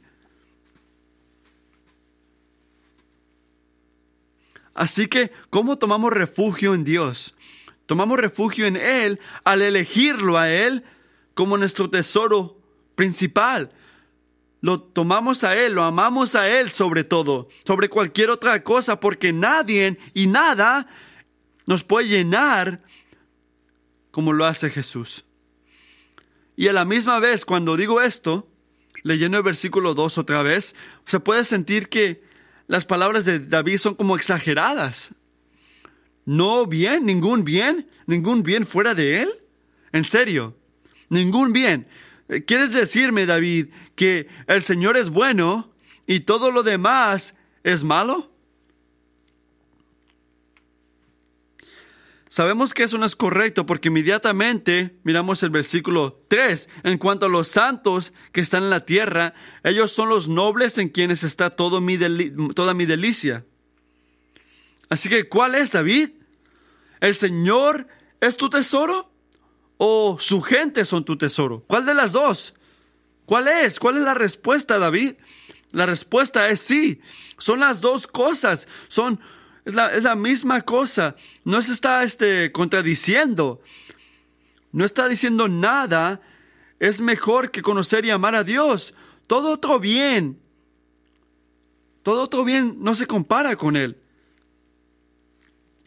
Así 4.73 5.07
que, 5.07 5.31
¿cómo 5.49 5.77
tomamos 5.77 6.11
refugio 6.11 6.73
en 6.73 6.83
Dios? 6.83 7.35
Tomamos 7.85 8.17
refugio 8.17 8.65
en 8.65 8.77
Él 8.77 9.19
al 9.43 9.61
elegirlo 9.61 10.37
a 10.37 10.51
Él 10.51 10.83
como 11.33 11.57
nuestro 11.57 11.89
tesoro 11.89 12.57
principal. 12.95 13.71
Lo 14.61 14.81
tomamos 14.81 15.43
a 15.43 15.55
Él, 15.57 15.73
lo 15.73 15.83
amamos 15.83 16.35
a 16.35 16.49
Él 16.49 16.71
sobre 16.71 17.03
todo, 17.03 17.49
sobre 17.65 17.89
cualquier 17.89 18.29
otra 18.29 18.63
cosa, 18.63 18.99
porque 18.99 19.33
nadie 19.33 19.97
y 20.13 20.27
nada 20.27 20.87
nos 21.65 21.83
puede 21.83 22.07
llenar 22.07 22.81
como 24.11 24.31
lo 24.31 24.45
hace 24.45 24.69
Jesús. 24.69 25.25
Y 26.55 26.67
a 26.67 26.73
la 26.73 26.85
misma 26.85 27.19
vez, 27.19 27.45
cuando 27.45 27.75
digo 27.75 28.01
esto, 28.01 28.47
leyendo 29.01 29.37
el 29.37 29.43
versículo 29.43 29.93
2 29.93 30.17
otra 30.19 30.43
vez, 30.43 30.75
se 31.05 31.19
puede 31.19 31.43
sentir 31.45 31.89
que 31.89 32.23
las 32.67 32.85
palabras 32.85 33.25
de 33.25 33.39
David 33.39 33.77
son 33.77 33.95
como 33.95 34.15
exageradas. 34.15 35.13
No 36.25 36.65
bien, 36.65 37.05
ningún 37.05 37.43
bien, 37.43 37.89
ningún 38.05 38.43
bien 38.43 38.65
fuera 38.65 38.95
de 38.95 39.23
él. 39.23 39.29
En 39.91 40.05
serio, 40.05 40.57
ningún 41.09 41.53
bien. 41.53 41.87
Eh, 42.29 42.43
¿Quieres 42.43 42.71
decirme, 42.73 43.25
David, 43.25 43.67
que 43.95 44.27
el 44.47 44.63
Señor 44.63 44.97
es 44.97 45.09
bueno 45.09 45.71
y 46.07 46.21
todo 46.21 46.51
lo 46.51 46.63
demás 46.63 47.35
es 47.63 47.83
malo? 47.83 48.32
Sabemos 52.33 52.73
que 52.73 52.81
eso 52.81 52.97
no 52.97 53.05
es 53.05 53.15
correcto 53.15 53.67
porque 53.67 53.89
inmediatamente 53.89 54.97
miramos 55.03 55.43
el 55.43 55.51
versículo 55.51 56.25
3. 56.29 56.67
En 56.81 56.97
cuanto 56.97 57.27
a 57.27 57.29
los 57.29 57.47
santos 57.47 58.11
que 58.31 58.41
están 58.41 58.63
en 58.63 58.71
la 58.71 58.87
tierra, 58.87 59.35
ellos 59.63 59.91
son 59.91 60.09
los 60.09 60.29
nobles 60.29 60.79
en 60.79 60.89
quienes 60.89 61.23
está 61.23 61.51
toda 61.51 61.79
mi 61.79 61.95
delicia. 61.95 63.45
Así 64.89 65.09
que, 65.09 65.29
¿cuál 65.29 65.53
es, 65.53 65.73
David? 65.73 66.09
¿El 67.01 67.13
Señor 67.13 67.87
es 68.19 68.35
tu 68.35 68.49
tesoro? 68.49 69.11
¿O 69.77 70.17
su 70.19 70.41
gente 70.41 70.85
son 70.85 71.05
tu 71.05 71.15
tesoro? 71.15 71.63
¿Cuál 71.67 71.85
de 71.85 71.93
las 71.93 72.13
dos? 72.13 72.55
¿Cuál 73.27 73.47
es? 73.47 73.77
¿Cuál 73.77 73.97
es 73.97 74.01
la 74.05 74.15
respuesta, 74.15 74.79
David? 74.79 75.17
La 75.71 75.85
respuesta 75.85 76.49
es 76.49 76.61
sí. 76.61 76.99
Son 77.37 77.59
las 77.59 77.79
dos 77.79 78.07
cosas. 78.07 78.67
Son, 78.87 79.19
es 79.65 80.03
la, 80.03 80.15
misma 80.15 80.61
cosa. 80.61 81.15
No 81.45 81.61
se 81.61 81.73
está 81.73 82.03
este, 82.03 82.51
contradiciendo. 82.51 83.61
No 84.71 84.85
está 84.85 85.07
diciendo 85.07 85.47
nada. 85.47 86.21
Es 86.79 86.99
mejor 86.99 87.51
que 87.51 87.61
conocer 87.61 88.05
y 88.05 88.09
amar 88.09 88.35
a 88.35 88.43
Dios. 88.43 88.93
Todo 89.27 89.51
otro 89.51 89.79
bien. 89.79 90.39
Todo 92.01 92.23
otro 92.23 92.43
bien 92.43 92.77
no 92.79 92.95
se 92.95 93.07
compara 93.07 93.55
con 93.55 93.77
Él. 93.77 93.97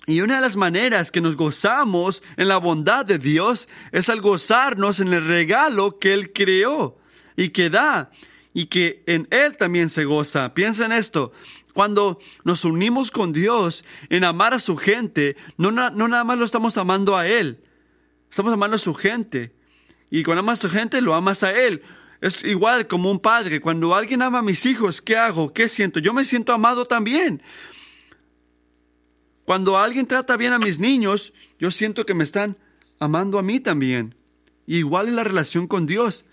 Y 0.06 0.20
una 0.20 0.36
de 0.36 0.40
las 0.40 0.56
maneras 0.56 1.10
que 1.10 1.20
nos 1.20 1.36
gozamos 1.36 2.22
en 2.36 2.48
la 2.48 2.58
bondad 2.58 3.04
de 3.04 3.18
Dios 3.18 3.68
es 3.90 4.08
al 4.08 4.20
gozarnos 4.20 5.00
en 5.00 5.12
el 5.12 5.26
regalo 5.26 5.98
que 5.98 6.14
Él 6.14 6.32
creó 6.32 6.96
y 7.36 7.50
que 7.50 7.68
da 7.68 8.10
y 8.54 8.66
que 8.66 9.02
en 9.06 9.28
Él 9.30 9.56
también 9.56 9.90
se 9.90 10.04
goza. 10.04 10.54
Piensa 10.54 10.86
en 10.86 10.92
esto. 10.92 11.32
Cuando 11.76 12.18
nos 12.42 12.64
unimos 12.64 13.10
con 13.10 13.34
Dios 13.34 13.84
en 14.08 14.24
amar 14.24 14.54
a 14.54 14.60
su 14.60 14.78
gente, 14.78 15.36
no, 15.58 15.70
no 15.70 16.08
nada 16.08 16.24
más 16.24 16.38
lo 16.38 16.46
estamos 16.46 16.78
amando 16.78 17.18
a 17.18 17.26
Él, 17.26 17.62
estamos 18.30 18.50
amando 18.50 18.76
a 18.76 18.78
su 18.78 18.94
gente. 18.94 19.52
Y 20.10 20.22
cuando 20.22 20.40
amas 20.40 20.60
a 20.60 20.68
su 20.68 20.70
gente, 20.70 21.02
lo 21.02 21.12
amas 21.12 21.42
a 21.42 21.52
Él. 21.52 21.82
Es 22.22 22.42
igual 22.44 22.86
como 22.86 23.10
un 23.10 23.20
padre. 23.20 23.60
Cuando 23.60 23.94
alguien 23.94 24.22
ama 24.22 24.38
a 24.38 24.42
mis 24.42 24.64
hijos, 24.64 25.02
¿qué 25.02 25.18
hago? 25.18 25.52
¿Qué 25.52 25.68
siento? 25.68 26.00
Yo 26.00 26.14
me 26.14 26.24
siento 26.24 26.54
amado 26.54 26.86
también. 26.86 27.42
Cuando 29.44 29.76
alguien 29.76 30.06
trata 30.06 30.38
bien 30.38 30.54
a 30.54 30.58
mis 30.58 30.80
niños, 30.80 31.34
yo 31.58 31.70
siento 31.70 32.06
que 32.06 32.14
me 32.14 32.24
están 32.24 32.56
amando 32.98 33.38
a 33.38 33.42
mí 33.42 33.60
también. 33.60 34.14
igual 34.66 35.08
en 35.08 35.16
la 35.16 35.24
relación 35.24 35.66
con 35.66 35.84
Dios. 35.84 36.24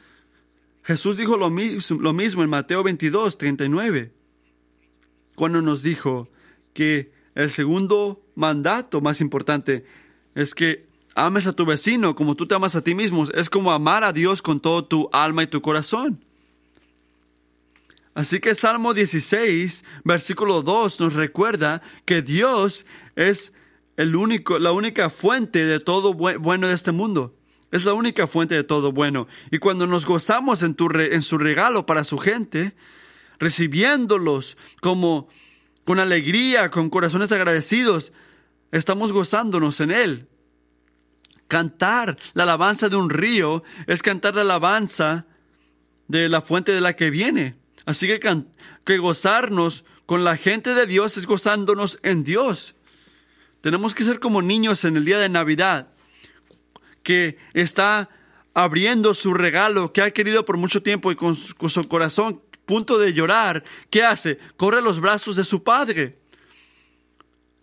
Jesús 0.84 1.18
dijo 1.18 1.36
lo, 1.36 1.50
mismo 1.50 2.44
en 2.44 2.50
Mateo 2.50 2.82
22, 2.82 3.38
39. 3.38 4.23
Cuando 5.36 5.62
nos 5.62 5.84
dijo 5.84 6.30
que 6.74 7.12
el 7.36 7.50
segundo 7.50 8.22
mandato 8.36 9.02
más 9.02 9.22
importante 9.22 9.86
es 10.36 10.54
que 10.54 10.86
ames 11.16 11.48
a 11.48 11.54
tu 11.54 11.66
vecino 11.66 12.16
como 12.16 12.36
tú 12.36 12.48
te 12.48 12.56
amas 12.56 12.76
a 12.76 12.82
ti 12.82 12.96
mismo. 12.96 13.26
Es 13.34 13.50
como 13.50 13.72
amar 13.72 14.04
a 14.04 14.14
Dios 14.14 14.42
con 14.42 14.60
todo 14.60 14.86
tu 14.86 15.10
alma 15.12 15.44
y 15.44 15.48
tu 15.48 15.62
corazón. 15.62 16.24
Así 18.16 18.40
que 18.40 18.54
Salmo 18.54 18.94
16, 18.94 19.84
versículo 20.04 20.62
2 20.62 21.00
nos 21.02 21.14
recuerda 21.14 21.82
que 22.06 22.22
Dios 22.22 22.86
es 23.16 23.54
el 23.98 24.16
único, 24.16 24.60
la 24.60 24.72
única 24.72 25.10
fuente 25.10 25.66
de 25.66 25.80
todo 25.80 26.14
bueno 26.14 26.68
de 26.68 26.74
este 26.74 26.92
mundo. 26.92 27.36
Es 27.72 27.86
la 27.86 27.94
única 27.94 28.28
fuente 28.28 28.54
de 28.54 28.64
todo 28.64 28.92
bueno. 28.92 29.28
Y 29.50 29.58
cuando 29.58 29.88
nos 29.88 30.06
gozamos 30.06 30.62
en, 30.62 30.76
tu 30.76 30.92
en 30.96 31.24
su 31.24 31.40
regalo 31.40 31.88
para 31.88 32.04
su 32.04 32.20
gente, 32.20 32.76
recibiéndolos 33.44 34.58
como 34.82 35.28
con 35.84 36.00
alegría, 36.00 36.72
con 36.72 36.90
corazones 36.90 37.32
agradecidos, 37.34 38.14
estamos 38.72 39.12
gozándonos 39.12 39.82
en 39.82 39.92
Él. 39.92 40.28
Cantar 41.50 42.18
la 42.34 42.44
alabanza 42.44 42.88
de 42.88 42.96
un 42.96 43.10
río 43.10 43.64
es 43.86 44.02
cantar 44.02 44.36
la 44.36 44.42
alabanza 44.42 45.26
de 46.08 46.30
la 46.30 46.42
fuente 46.42 46.72
de 46.72 46.80
la 46.80 46.96
que 46.96 47.10
viene. 47.10 47.58
Así 47.86 48.08
que, 48.08 48.20
que 48.86 48.98
gozarnos 48.98 49.84
con 50.06 50.24
la 50.24 50.38
gente 50.38 50.74
de 50.74 50.88
Dios 50.88 51.18
es 51.18 51.26
gozándonos 51.26 52.00
en 52.02 52.24
Dios. 52.24 52.76
Tenemos 53.60 53.94
que 53.94 54.06
ser 54.06 54.22
como 54.22 54.42
niños 54.42 54.86
en 54.86 54.96
el 54.96 55.04
día 55.04 55.20
de 55.20 55.28
Navidad 55.28 55.90
que 57.04 57.38
está 57.54 58.10
abriendo 58.54 59.14
su 59.14 59.34
regalo 59.34 59.92
que 59.92 60.02
ha 60.02 60.12
querido 60.12 60.46
por 60.46 60.58
mucho 60.58 60.82
tiempo 60.82 61.12
y 61.12 61.16
con 61.16 61.36
su, 61.36 61.88
corazón 61.88 62.42
punto 62.74 62.98
de 62.98 63.14
llorar, 63.14 63.64
¿qué 63.92 64.04
hace? 64.04 64.40
Corre 64.58 64.80
a 64.80 64.82
los 64.82 65.00
brazos 65.00 65.36
de 65.36 65.44
su 65.44 65.62
padre, 65.62 66.18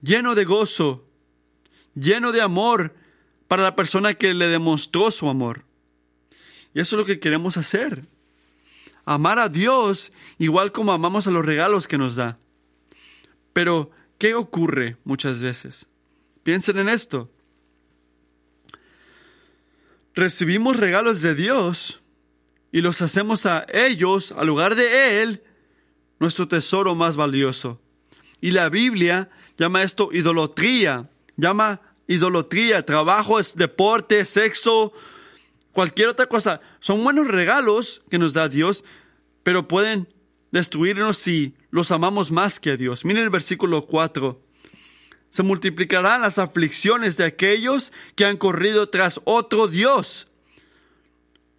lleno 0.00 0.36
de 0.36 0.44
gozo, 0.44 1.04
lleno 1.96 2.30
de 2.30 2.40
amor 2.40 2.94
para 3.48 3.64
la 3.64 3.74
persona 3.74 4.14
que 4.14 4.34
le 4.34 4.46
demostró 4.46 5.10
su 5.10 5.28
amor. 5.28 5.64
Y 6.74 6.78
eso 6.78 6.94
es 6.94 7.00
lo 7.00 7.04
que 7.04 7.18
queremos 7.18 7.56
hacer. 7.56 8.06
Amar 9.04 9.40
a 9.40 9.48
Dios 9.48 10.12
igual 10.38 10.70
como 10.70 10.92
amamos 10.92 11.26
a 11.26 11.32
los 11.32 11.44
regalos 11.44 11.88
que 11.88 11.98
nos 11.98 12.14
da. 12.14 12.38
Pero, 13.52 13.90
¿qué 14.16 14.36
ocurre 14.36 14.96
muchas 15.02 15.40
veces? 15.40 15.88
Piensen 16.44 16.78
en 16.78 16.88
esto 16.88 17.28
recibimos 20.14 20.76
regalos 20.76 21.20
de 21.20 21.34
Dios 21.34 22.00
y 22.72 22.80
los 22.80 23.02
hacemos 23.02 23.46
a 23.46 23.66
ellos, 23.72 24.32
al 24.32 24.46
lugar 24.46 24.74
de 24.74 25.22
Él, 25.22 25.42
nuestro 26.18 26.48
tesoro 26.48 26.94
más 26.94 27.16
valioso. 27.16 27.80
Y 28.40 28.52
la 28.52 28.68
Biblia 28.68 29.30
llama 29.58 29.82
esto 29.82 30.10
idolatría, 30.12 31.10
llama 31.36 31.80
idolatría, 32.06 32.84
trabajo, 32.84 33.38
deporte, 33.54 34.24
sexo, 34.24 34.92
cualquier 35.72 36.08
otra 36.08 36.26
cosa. 36.26 36.60
Son 36.80 37.02
buenos 37.02 37.28
regalos 37.28 38.02
que 38.10 38.18
nos 38.18 38.34
da 38.34 38.48
Dios, 38.48 38.84
pero 39.42 39.68
pueden 39.68 40.08
destruirnos 40.50 41.18
si 41.18 41.54
los 41.70 41.90
amamos 41.90 42.30
más 42.30 42.60
que 42.60 42.70
a 42.70 42.76
Dios. 42.76 43.04
Miren 43.04 43.24
el 43.24 43.30
versículo 43.30 43.86
4 43.86 44.50
se 45.30 45.44
multiplicarán 45.44 46.22
las 46.22 46.38
aflicciones 46.38 47.16
de 47.16 47.24
aquellos 47.24 47.92
que 48.16 48.24
han 48.24 48.36
corrido 48.36 48.88
tras 48.88 49.20
otro 49.24 49.68
Dios. 49.68 50.26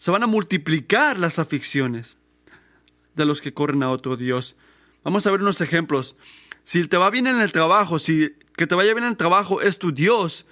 Se 0.02 0.10
van 0.10 0.24
a 0.24 0.28
multiplicar 0.28 1.20
las 1.20 1.38
aflicciones 1.38 2.18
de 3.14 3.24
los 3.24 3.40
que 3.40 3.54
corren 3.54 3.84
a 3.84 3.92
otro 3.92 4.18
Dios. 4.18 4.56
Vamos 5.04 5.28
a 5.28 5.32
ver 5.32 5.42
unos 5.42 5.62
ejemplos. 5.62 6.16
Si 6.64 6.88
te 6.88 6.98
va 6.98 7.12
bien 7.12 7.28
en 7.28 7.40
el 7.40 7.52
trabajo, 7.52 8.00
si 8.00 8.34
que 8.58 8.66
te 8.66 8.74
vaya 8.74 8.96
bien 8.96 9.04
en 9.04 9.12
el 9.12 9.16
trabajo 9.16 9.62
es 9.62 9.78
tu 9.78 9.92
Dios, 9.92 10.48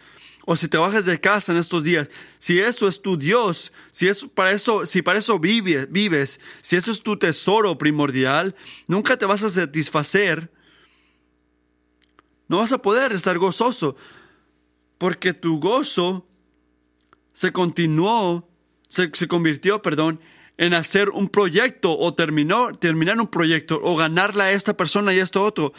o 0.45 0.55
si 0.55 0.67
trabajas 0.67 1.05
de 1.05 1.19
casa 1.19 1.51
en 1.51 1.57
estos 1.57 1.83
días, 1.83 2.11
si 2.37 2.59
eso 2.59 2.87
es 2.87 3.01
tu 3.01 3.17
Dios, 3.17 3.73
si 3.91 4.07
eso 4.07 4.27
para 4.27 4.51
eso, 4.51 4.85
si 4.85 5.01
para 5.01 5.17
eso 5.17 5.39
vives, 5.39 5.91
vives, 5.91 6.39
si 6.61 6.75
eso 6.75 6.91
es 6.91 7.01
tu 7.01 7.17
tesoro 7.17 7.75
primordial, 7.79 8.55
nunca 8.85 9.17
te 9.17 9.25
vas 9.25 9.41
a 9.41 9.49
satisfacer 9.49 10.51
no 12.47 12.57
vas 12.57 12.71
a 12.71 12.81
poder 12.81 13.13
estar 13.13 13.37
gozoso 13.39 13.95
porque 14.99 15.33
tu 15.33 15.59
gozo 15.59 16.27
se 17.31 17.51
continuó, 17.51 18.48
se, 18.89 19.27
convirtió, 19.27 19.81
perdón, 19.81 20.19
en 20.57 20.73
hacer 20.73 21.09
un 21.09 21.29
proyecto 21.29 21.97
o 21.97 22.13
terminó, 22.13 22.75
terminar 22.77 23.19
un 23.19 23.27
proyecto 23.27 23.79
o 23.81 23.95
ganarle 23.95 24.43
a 24.43 24.51
esta 24.51 24.75
persona 24.75 25.13
y 25.13 25.19
a 25.19 25.23
esto 25.23 25.43
otro. 25.43 25.73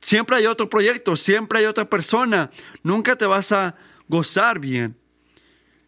Siempre 0.00 0.36
hay 0.36 0.46
otro 0.46 0.70
proyecto, 0.70 1.16
siempre 1.16 1.58
hay 1.58 1.66
otra 1.66 1.90
persona. 1.90 2.50
Nunca 2.82 3.16
te 3.16 3.26
vas 3.26 3.52
a 3.52 3.76
gozar 4.08 4.58
bien 4.58 4.96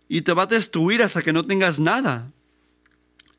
y 0.08 0.22
te 0.22 0.34
va 0.34 0.42
a 0.42 0.46
destruir 0.46 1.02
hasta 1.02 1.22
que 1.22 1.32
no 1.32 1.44
tengas 1.44 1.80
nada. 1.80 2.30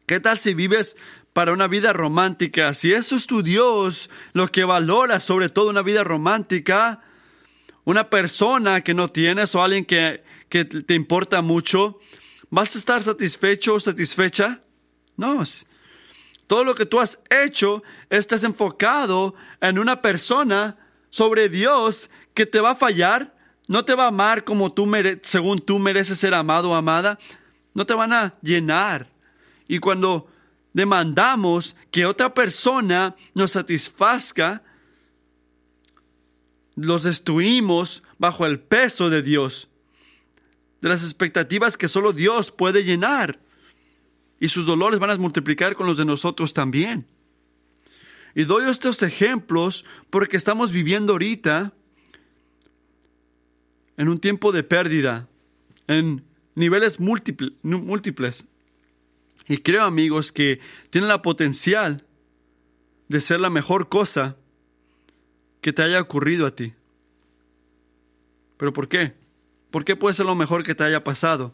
¿Qué 0.08 0.20
tal 0.20 0.38
si 0.38 0.54
vives 0.54 0.96
para 1.34 1.52
una 1.52 1.68
vida 1.68 1.92
romántica, 1.92 2.74
si 2.74 2.94
eso 2.94 3.18
es 3.18 3.28
tu 3.28 3.44
Dios, 3.44 4.10
lo 4.32 4.50
que 4.52 4.64
valora 4.64 5.20
sobre 5.20 5.50
todo 5.50 5.70
una 5.70 5.82
vida 5.82 6.04
romántica, 6.06 7.02
una 7.84 8.10
persona 8.10 8.82
que 8.82 8.94
no 8.94 9.10
tienes 9.10 9.54
o 9.54 9.62
alguien 9.62 9.84
que, 9.84 10.24
que 10.48 10.64
te 10.64 10.94
importa 10.94 11.42
mucho, 11.42 12.00
¿vas 12.56 12.74
a 12.74 12.78
estar 12.78 13.04
satisfecho 13.04 13.74
o 13.74 13.80
satisfecha? 13.82 14.62
No. 15.18 15.44
Todo 16.48 16.64
lo 16.64 16.74
que 16.74 16.86
tú 16.86 17.02
has 17.02 17.20
hecho, 17.30 17.84
estás 18.10 18.46
enfocado 18.46 19.36
en 19.60 19.78
una 19.78 20.02
persona 20.02 20.78
sobre 21.10 21.50
Dios 21.50 22.10
que 22.34 22.46
te 22.46 22.62
va 22.62 22.72
a 22.72 22.76
fallar, 22.78 23.36
no 23.68 23.84
te 23.84 23.94
va 23.94 24.06
a 24.06 24.08
amar 24.08 24.46
como 24.46 24.72
tú 24.72 24.90
según 25.24 25.60
tú 25.60 25.80
mereces 25.80 26.18
ser 26.18 26.34
amado 26.34 26.72
o 26.72 26.76
amada, 26.76 27.20
no 27.74 27.86
te 27.86 27.94
van 27.94 28.14
a 28.14 28.36
llenar. 28.42 29.10
Y 29.68 29.80
cuando 29.80 30.30
demandamos 30.72 31.76
que 31.92 32.06
otra 32.06 32.34
persona 32.34 33.18
nos 33.34 33.52
satisfazca, 33.52 34.64
los 36.76 37.04
destruimos 37.04 38.02
bajo 38.18 38.46
el 38.46 38.62
peso 38.62 39.10
de 39.10 39.22
Dios, 39.22 39.68
de 40.82 40.90
las 40.90 41.04
expectativas 41.04 41.78
que 41.78 41.88
solo 41.88 42.14
Dios 42.14 42.52
puede 42.52 42.84
llenar. 42.84 43.40
Y 44.40 44.50
sus 44.50 44.66
dolores 44.66 45.00
van 45.00 45.12
a 45.12 45.18
multiplicar 45.18 45.76
con 45.76 45.88
los 45.88 45.98
de 45.98 46.06
nosotros 46.06 46.54
también. 46.54 47.06
Y 48.36 48.44
doy 48.44 48.70
estos 48.70 49.02
ejemplos 49.02 49.86
porque 50.10 50.38
estamos 50.38 50.72
viviendo 50.72 51.14
ahorita 51.14 51.74
en 53.98 54.10
un 54.10 54.18
tiempo 54.18 54.52
de 54.52 54.64
pérdida, 54.64 55.30
en 55.88 56.24
niveles 56.54 57.00
múltiples. 57.00 58.46
Y 59.48 59.60
creo, 59.60 59.84
amigos, 59.84 60.32
que 60.32 60.60
tiene 60.90 61.08
la 61.08 61.22
potencial 61.22 62.06
de 63.08 63.22
ser 63.22 63.40
la 63.40 63.50
mejor 63.50 63.88
cosa 63.88 64.36
que 65.62 65.72
te 65.72 65.84
haya 65.84 66.02
ocurrido 66.02 66.46
a 66.46 66.56
ti. 66.56 66.74
¿Pero 68.58 68.74
por 68.74 68.88
qué? 68.88 69.14
¿Por 69.76 69.84
qué 69.84 69.98
puede 69.98 70.16
ser 70.16 70.26
lo 70.26 70.36
mejor 70.36 70.64
que 70.64 70.74
te 70.74 70.86
haya 70.86 71.04
pasado? 71.04 71.54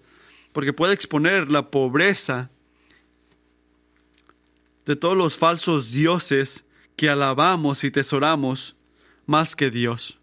Porque 0.53 0.73
puede 0.73 0.93
exponer 0.93 1.51
la 1.51 1.71
pobreza 1.71 2.51
de 4.85 4.95
todos 4.95 5.17
los 5.17 5.39
falsos 5.39 5.91
dioses 5.91 6.65
que 6.95 7.09
alabamos 7.09 7.83
y 7.83 7.89
tesoramos 7.89 8.75
más 9.25 9.55
que 9.55 9.71
Dios. 9.71 10.19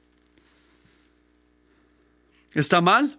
¿Está 2.52 2.80
mal? 2.80 3.18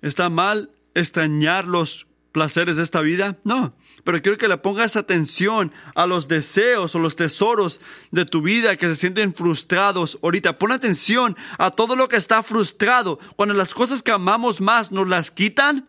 ¿Está 0.00 0.28
mal 0.28 0.70
extrañar 0.94 1.64
los 1.64 2.06
placeres 2.30 2.76
de 2.76 2.84
esta 2.84 3.00
vida? 3.00 3.36
No, 3.42 3.74
pero 4.06 4.22
quiero 4.22 4.38
que 4.38 4.46
le 4.46 4.56
pongas 4.56 4.94
atención 4.94 5.72
a 5.96 6.06
los 6.06 6.28
deseos 6.28 6.94
o 6.94 7.00
los 7.00 7.16
tesoros 7.16 7.80
de 8.12 8.24
tu 8.24 8.40
vida 8.40 8.76
que 8.76 8.86
se 8.86 8.94
sienten 8.94 9.34
frustrados 9.34 10.20
ahorita. 10.22 10.58
Pon 10.58 10.70
atención 10.70 11.36
a 11.58 11.72
todo 11.72 11.96
lo 11.96 12.08
que 12.08 12.14
está 12.14 12.44
frustrado. 12.44 13.18
Cuando 13.34 13.52
las 13.52 13.74
cosas 13.74 14.04
que 14.04 14.12
amamos 14.12 14.60
más 14.60 14.92
nos 14.92 15.08
las 15.08 15.32
quitan, 15.32 15.88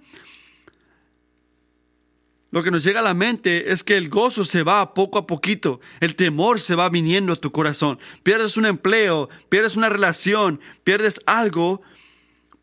lo 2.49 2.63
que 2.63 2.71
nos 2.71 2.84
llega 2.84 3.01
a 3.01 3.03
la 3.03 3.13
mente 3.13 3.71
es 3.71 3.84
que 3.84 3.97
el 3.97 4.10
gozo 4.10 4.45
se 4.45 4.63
va 4.63 4.95
poco 4.95 5.19
a 5.19 5.27
poquito, 5.27 5.80
el 5.99 6.15
temor 6.15 6.60
se 6.60 6.73
va 6.73 6.89
viniendo 6.89 7.34
a 7.34 7.36
tu 7.36 7.51
corazón. 7.51 7.99
Pierdes 8.23 8.58
un 8.58 8.65
empleo, 8.65 9.30
pierdes 9.47 9.75
una 9.75 9.89
relación, 9.89 10.60
pierdes 10.84 11.21
algo. 11.27 11.84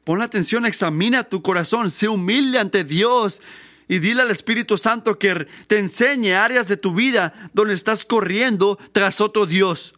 Pon 0.03 0.21
atención, 0.21 0.67
examina 0.67 1.23
tu 1.23 1.43
corazón, 1.43 1.93
sé 1.93 2.09
humilde 2.09 2.59
ante 2.59 2.83
Dios 2.83 3.41
y 3.89 3.99
dile 3.99 4.23
al 4.23 4.31
Espíritu 4.31 4.79
Santo 4.79 5.19
que 5.19 5.47
te 5.67 5.79
enseñe 5.79 6.33
áreas 6.33 6.69
de 6.69 6.77
tu 6.77 6.95
vida 6.95 7.33
donde 7.53 7.75
estás 7.75 8.05
corriendo 8.05 8.79
tras 8.93 9.21
otro 9.21 9.47
Dios. 9.47 9.95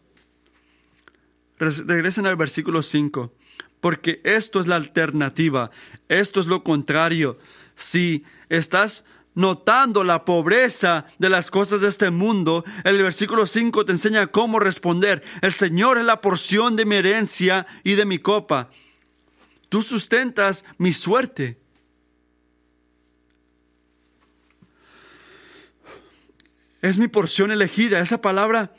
Regresen 1.57 2.27
al 2.27 2.35
versículo 2.35 2.83
5, 2.83 3.33
porque 3.79 4.21
esto 4.23 4.59
es 4.59 4.67
la 4.67 4.75
alternativa, 4.75 5.71
esto 6.07 6.39
es 6.39 6.45
lo 6.45 6.63
contrario. 6.63 7.37
Si 7.75 8.23
estás 8.49 9.05
notando 9.33 10.03
la 10.03 10.25
pobreza 10.25 11.05
de 11.19 11.29
las 11.29 11.51
cosas 11.51 11.81
de 11.81 11.89
este 11.89 12.09
mundo, 12.09 12.65
el 12.83 13.01
versículo 13.01 13.45
5 13.45 13.85
te 13.85 13.91
enseña 13.91 14.27
cómo 14.27 14.59
responder. 14.59 15.23
El 15.41 15.53
Señor 15.53 15.97
es 15.97 16.05
la 16.05 16.21
porción 16.21 16.75
de 16.75 16.85
mi 16.85 16.95
herencia 16.95 17.65
y 17.83 17.93
de 17.93 18.05
mi 18.05 18.17
copa. 18.17 18.69
Tú 19.69 19.81
sustentas 19.81 20.65
mi 20.77 20.93
suerte. 20.93 21.59
Es 26.81 26.97
mi 26.97 27.07
porción 27.07 27.51
elegida. 27.51 27.99
Esa 27.99 28.21
palabra 28.21 28.73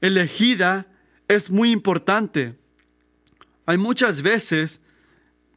elegida 0.00 0.86
es 1.28 1.50
muy 1.50 1.72
importante. 1.72 2.56
Hay 3.66 3.78
muchas 3.78 4.22
veces, 4.22 4.80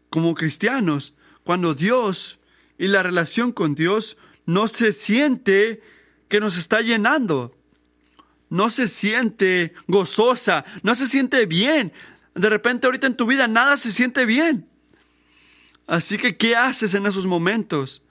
como 0.10 0.34
cristianos, 0.34 1.14
cuando 1.44 1.76
Dios 1.76 2.40
y 2.78 2.88
la 2.88 3.04
relación 3.04 3.52
con 3.52 3.76
Dios 3.76 4.18
no 4.46 4.68
se 4.68 4.94
siente 4.94 5.82
que 6.28 6.40
nos 6.40 6.58
está 6.58 6.82
llenando, 6.82 7.56
no 8.50 8.70
se 8.70 8.88
siente 8.88 9.74
gozosa, 9.88 10.66
no 10.82 10.96
se 10.96 11.06
siente 11.06 11.46
bien. 11.46 11.94
De 12.34 12.50
repente 12.50 12.88
ahorita 12.88 13.08
en 13.08 13.18
tu 13.18 13.28
vida 13.28 13.48
nada 13.48 13.78
se 13.78 13.92
siente 13.92 14.26
bien. 14.26 14.68
Así 15.86 16.18
que, 16.18 16.38
¿qué 16.38 16.56
haces 16.56 16.94
en 16.94 17.06
esos 17.06 17.26
momentos? 17.26 18.04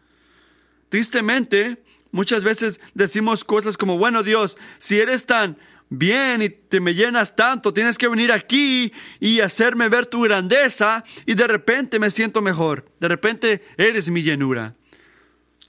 Tristemente, 0.88 1.82
muchas 2.12 2.44
veces 2.44 2.80
decimos 2.94 3.44
cosas 3.44 3.76
como, 3.76 3.98
bueno 3.98 4.22
Dios, 4.22 4.56
si 4.78 4.98
eres 4.98 5.26
tan 5.26 5.58
bien 5.90 6.42
y 6.42 6.50
te 6.50 6.80
me 6.80 6.94
llenas 6.94 7.34
tanto, 7.36 7.72
tienes 7.72 7.96
que 7.98 8.08
venir 8.08 8.32
aquí 8.32 8.92
y 9.20 9.40
hacerme 9.40 9.88
ver 9.88 10.06
tu 10.06 10.22
grandeza 10.22 11.04
y 11.26 11.34
de 11.34 11.46
repente 11.46 11.98
me 11.98 12.10
siento 12.10 12.42
mejor. 12.42 12.90
De 13.00 13.08
repente 13.08 13.64
eres 13.76 14.10
mi 14.10 14.22
llenura. 14.22 14.74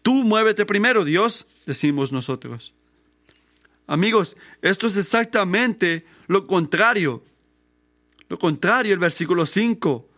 Tú 0.01 0.13
muévete 0.13 0.65
primero, 0.65 1.05
Dios, 1.05 1.47
decimos 1.65 2.11
nosotros. 2.11 2.73
Amigos, 3.87 4.37
esto 4.61 4.87
es 4.87 4.97
exactamente 4.97 6.05
lo 6.27 6.47
contrario. 6.47 7.23
Lo 8.27 8.37
contrario, 8.37 8.93
el 8.93 8.99
versículo 8.99 9.45
5. 9.45 10.08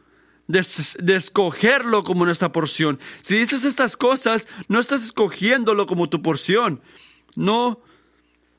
De, 0.51 1.15
escogerlo 1.15 2.03
como 2.03 2.25
nuestra 2.25 2.51
porción. 2.51 2.99
Si 3.21 3.37
dices 3.37 3.63
estas 3.63 3.95
cosas, 3.95 4.47
no 4.67 4.79
estás 4.79 5.03
escogiéndolo 5.03 5.87
como 5.87 6.09
tu 6.09 6.21
porción. 6.21 6.81
No, 7.35 7.81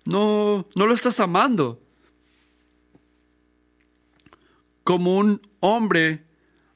no, 0.04 0.66
no 0.74 0.86
lo 0.86 0.94
estás 0.94 1.20
amando. 1.20 1.82
Como 4.84 5.16
un 5.16 5.40
hombre 5.60 6.24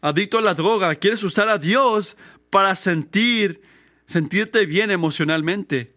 adicto 0.01 0.39
a 0.39 0.43
la 0.43 0.55
droga, 0.55 0.95
quieres 0.97 1.25
usar 1.25 1.49
a 1.49 1.59
Dios 1.59 2.17
para 2.51 2.77
sentir, 2.77 3.63
sentirte 4.07 4.67
bien 4.67 4.91
emocionalmente. 4.91 5.95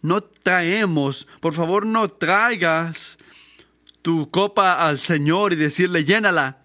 No 0.00 0.22
traemos, 0.22 1.28
por 1.40 1.54
favor, 1.54 1.86
no 1.86 2.08
traigas 2.08 3.18
tu 4.02 4.30
copa 4.30 4.86
al 4.86 4.98
Señor 4.98 5.52
y 5.52 5.56
decirle 5.56 6.04
llénala 6.04 6.61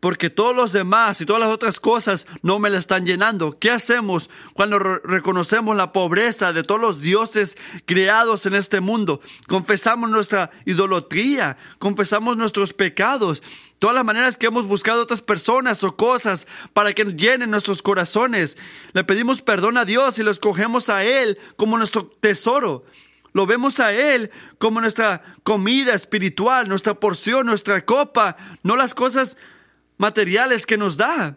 porque 0.00 0.30
todos 0.30 0.56
los 0.56 0.72
demás 0.72 1.20
y 1.20 1.26
todas 1.26 1.40
las 1.40 1.50
otras 1.50 1.78
cosas 1.78 2.26
no 2.42 2.58
me 2.58 2.70
la 2.70 2.78
están 2.78 3.04
llenando. 3.04 3.58
¿Qué 3.58 3.70
hacemos 3.70 4.30
cuando 4.54 4.78
reconocemos 4.78 5.76
la 5.76 5.92
pobreza 5.92 6.52
de 6.52 6.62
todos 6.62 6.80
los 6.80 7.00
dioses 7.00 7.56
creados 7.84 8.46
en 8.46 8.54
este 8.54 8.80
mundo? 8.80 9.20
Confesamos 9.46 10.10
nuestra 10.10 10.50
idolatría, 10.64 11.58
confesamos 11.78 12.38
nuestros 12.38 12.72
pecados, 12.72 13.42
todas 13.78 13.94
las 13.94 14.04
maneras 14.04 14.38
que 14.38 14.46
hemos 14.46 14.66
buscado 14.66 15.02
otras 15.02 15.20
personas 15.20 15.84
o 15.84 15.96
cosas 15.96 16.46
para 16.72 16.94
que 16.94 17.04
llenen 17.04 17.50
nuestros 17.50 17.82
corazones. 17.82 18.56
Le 18.92 19.04
pedimos 19.04 19.42
perdón 19.42 19.76
a 19.76 19.84
Dios 19.84 20.18
y 20.18 20.22
lo 20.22 20.30
escogemos 20.30 20.88
a 20.88 21.04
Él 21.04 21.38
como 21.56 21.76
nuestro 21.76 22.06
tesoro. 22.06 22.84
Lo 23.32 23.46
vemos 23.46 23.78
a 23.80 23.92
Él 23.92 24.30
como 24.58 24.80
nuestra 24.80 25.22
comida 25.44 25.94
espiritual, 25.94 26.68
nuestra 26.68 26.94
porción, 26.94 27.46
nuestra 27.46 27.84
copa, 27.84 28.36
no 28.64 28.76
las 28.76 28.94
cosas 28.94 29.36
materiales 30.00 30.64
que 30.64 30.78
nos 30.78 30.96
da. 30.96 31.36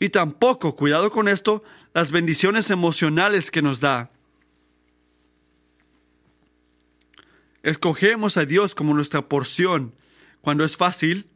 Y 0.00 0.08
tampoco, 0.08 0.74
cuidado 0.74 1.10
con 1.10 1.28
esto, 1.28 1.62
las 1.92 2.10
bendiciones 2.10 2.70
emocionales 2.70 3.50
que 3.50 3.60
nos 3.60 3.80
da. 3.80 4.10
Escogemos 7.62 8.38
a 8.38 8.46
Dios 8.46 8.74
como 8.74 8.94
nuestra 8.94 9.28
porción 9.28 9.94
cuando 10.40 10.64
es 10.64 10.78
fácil 10.78 11.28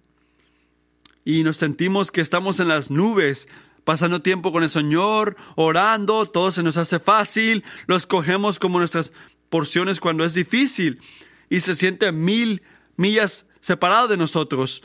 y 1.27 1.43
nos 1.43 1.59
sentimos 1.59 2.11
que 2.11 2.23
estamos 2.23 2.59
en 2.59 2.69
las 2.69 2.91
nubes, 2.91 3.47
pasando 3.85 4.23
tiempo 4.23 4.53
con 4.53 4.63
el 4.63 4.71
Señor, 4.71 5.37
orando, 5.57 6.25
todo 6.25 6.53
se 6.53 6.63
nos 6.63 6.79
hace 6.79 7.01
fácil, 7.01 7.65
lo 7.87 7.97
escogemos 7.97 8.59
como 8.59 8.79
nuestras 8.79 9.13
porciones 9.51 10.01
cuando 10.01 10.25
es 10.25 10.33
difícil 10.33 11.03
y 11.51 11.61
se 11.61 11.77
siente 11.77 12.13
mil 12.13 12.63
millas 12.97 13.47
separado 13.61 14.09
de 14.09 14.17
nosotros. 14.17 14.83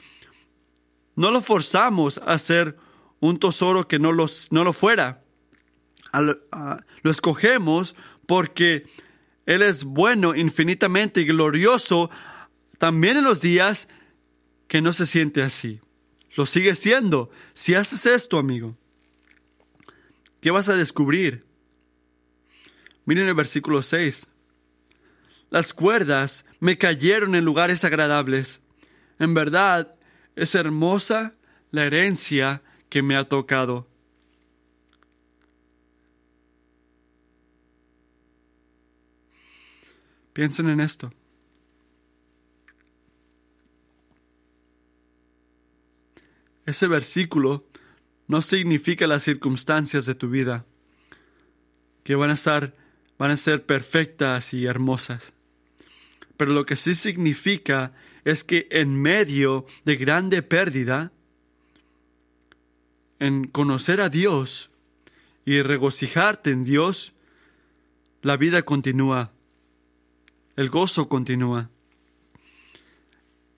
No 1.22 1.30
lo 1.30 1.44
forzamos 1.44 2.20
a 2.26 2.40
ser 2.40 2.78
un 3.20 3.38
tesoro 3.38 3.88
que 3.88 4.00
no, 4.00 4.12
los, 4.12 4.52
no 4.52 4.64
lo 4.64 4.74
fuera. 4.74 5.24
lo 6.12 7.12
escogemos 7.12 7.96
porque 8.26 8.88
Él 9.46 9.62
es 9.62 9.84
bueno, 9.84 10.34
infinitamente 10.34 11.22
y 11.22 11.26
glorioso, 11.26 12.10
también 12.80 13.18
en 13.18 13.24
los 13.24 13.40
días 13.40 13.88
que 14.68 14.82
no 14.82 14.94
se 14.94 15.06
siente 15.06 15.44
así. 15.44 15.80
Lo 16.36 16.48
sigue 16.48 16.74
siendo. 16.74 17.30
Si 17.54 17.76
haces 17.76 18.08
esto, 18.08 18.40
amigo, 18.40 18.76
¿qué 20.42 20.50
vas 20.50 20.70
a 20.70 20.76
descubrir? 20.76 21.46
Miren 23.06 23.28
el 23.28 23.36
versículo 23.36 23.84
6. 23.84 24.28
Las 25.52 25.76
cuerdas 25.76 26.46
me 26.60 26.80
cayeron 26.80 27.36
en 27.36 27.46
lugares 27.46 27.84
agradables. 27.84 28.62
En 29.20 29.36
verdad, 29.36 29.94
es 30.36 30.56
hermosa 30.56 31.36
la 31.72 31.86
herencia 31.86 32.62
que 32.90 33.02
me 33.02 33.16
ha 33.16 33.24
tocado. 33.24 33.88
Piensen 40.34 40.70
en 40.70 40.80
esto. 40.80 41.14
Ese 46.66 46.88
versículo 46.88 47.66
no 48.28 48.42
significa 48.42 49.08
las 49.08 49.24
circunstancias 49.24 50.06
de 50.06 50.16
tu 50.16 50.30
vida, 50.30 50.66
que 52.04 52.16
van 52.16 52.30
a 52.30 52.34
estar, 52.34 52.74
van 53.18 53.32
a 53.32 53.38
ser 53.38 53.66
perfectas 53.66 54.54
y 54.54 54.66
hermosas. 54.66 55.34
Pero 56.38 56.54
lo 56.54 56.66
que 56.66 56.76
sí 56.76 56.96
significa 56.96 57.94
es 58.26 58.44
que 58.44 58.68
en 58.72 59.02
medio 59.02 59.66
de 59.86 59.96
grande 59.96 60.42
pérdida, 60.42 61.12
en 63.20 63.48
conocer 63.48 64.02
a 64.02 64.10
Dios 64.10 64.72
y 65.46 65.62
regocijarte 65.62 66.52
en 66.52 66.64
Dios, 66.64 67.14
la 68.22 68.38
vida 68.38 68.62
continúa, 68.64 69.32
el 70.56 70.70
gozo 70.70 71.10
continúa. 71.10 71.70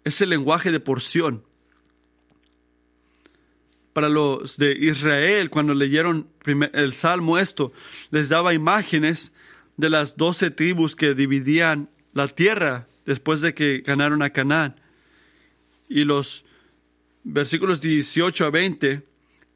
Es 0.03 0.21
el 0.21 0.29
lenguaje 0.29 0.71
de 0.71 0.79
porción. 0.79 1.43
Para 3.93 4.09
los 4.09 4.57
de 4.57 4.73
Israel, 4.73 5.49
cuando 5.49 5.73
leyeron 5.73 6.27
el 6.45 6.93
salmo 6.93 7.37
esto, 7.37 7.71
les 8.09 8.29
daba 8.29 8.53
imágenes 8.53 9.31
de 9.77 9.89
las 9.89 10.17
doce 10.17 10.49
tribus 10.49 10.95
que 10.95 11.13
dividían 11.13 11.89
la 12.13 12.27
tierra 12.27 12.87
después 13.05 13.41
de 13.41 13.53
que 13.53 13.79
ganaron 13.79 14.21
a 14.21 14.29
Canaán. 14.29 14.79
Y 15.89 16.03
los 16.03 16.45
versículos 17.23 17.81
18 17.81 18.45
a 18.45 18.49
20, 18.49 19.03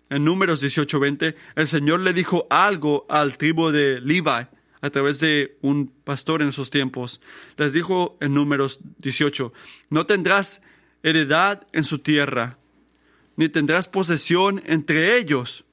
en 0.10 0.24
números 0.24 0.62
18 0.62 0.98
a 0.98 1.00
20, 1.00 1.36
el 1.56 1.68
Señor 1.68 2.02
le 2.02 2.14
dijo 2.14 2.48
algo 2.50 3.06
al 3.10 3.38
tribu 3.38 3.70
de 3.70 4.02
Levi 4.02 4.48
a 4.82 4.90
través 4.92 5.20
de 5.20 5.58
un 5.62 5.88
pastor 5.88 6.42
en 6.42 6.50
esos 6.50 6.70
tiempos. 6.70 7.22
Les 7.58 7.74
dijo 7.74 8.18
en 8.22 8.34
números 8.34 8.80
18, 9.00 9.52
no 9.90 10.06
tendrás 10.06 10.62
heredad 11.04 11.68
en 11.74 11.84
su 11.84 12.00
tierra, 12.00 12.58
ni 13.36 13.50
tendrás 13.50 13.88
posesión 13.88 14.62
entre 14.66 15.18
ellos. 15.18 15.66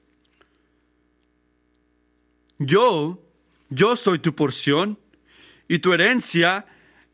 Yo, 2.57 3.21
yo 3.69 3.95
soy 3.95 4.19
tu 4.19 4.33
porción, 4.33 4.97
y 5.67 5.79
tu 5.79 5.93
herencia 5.93 6.65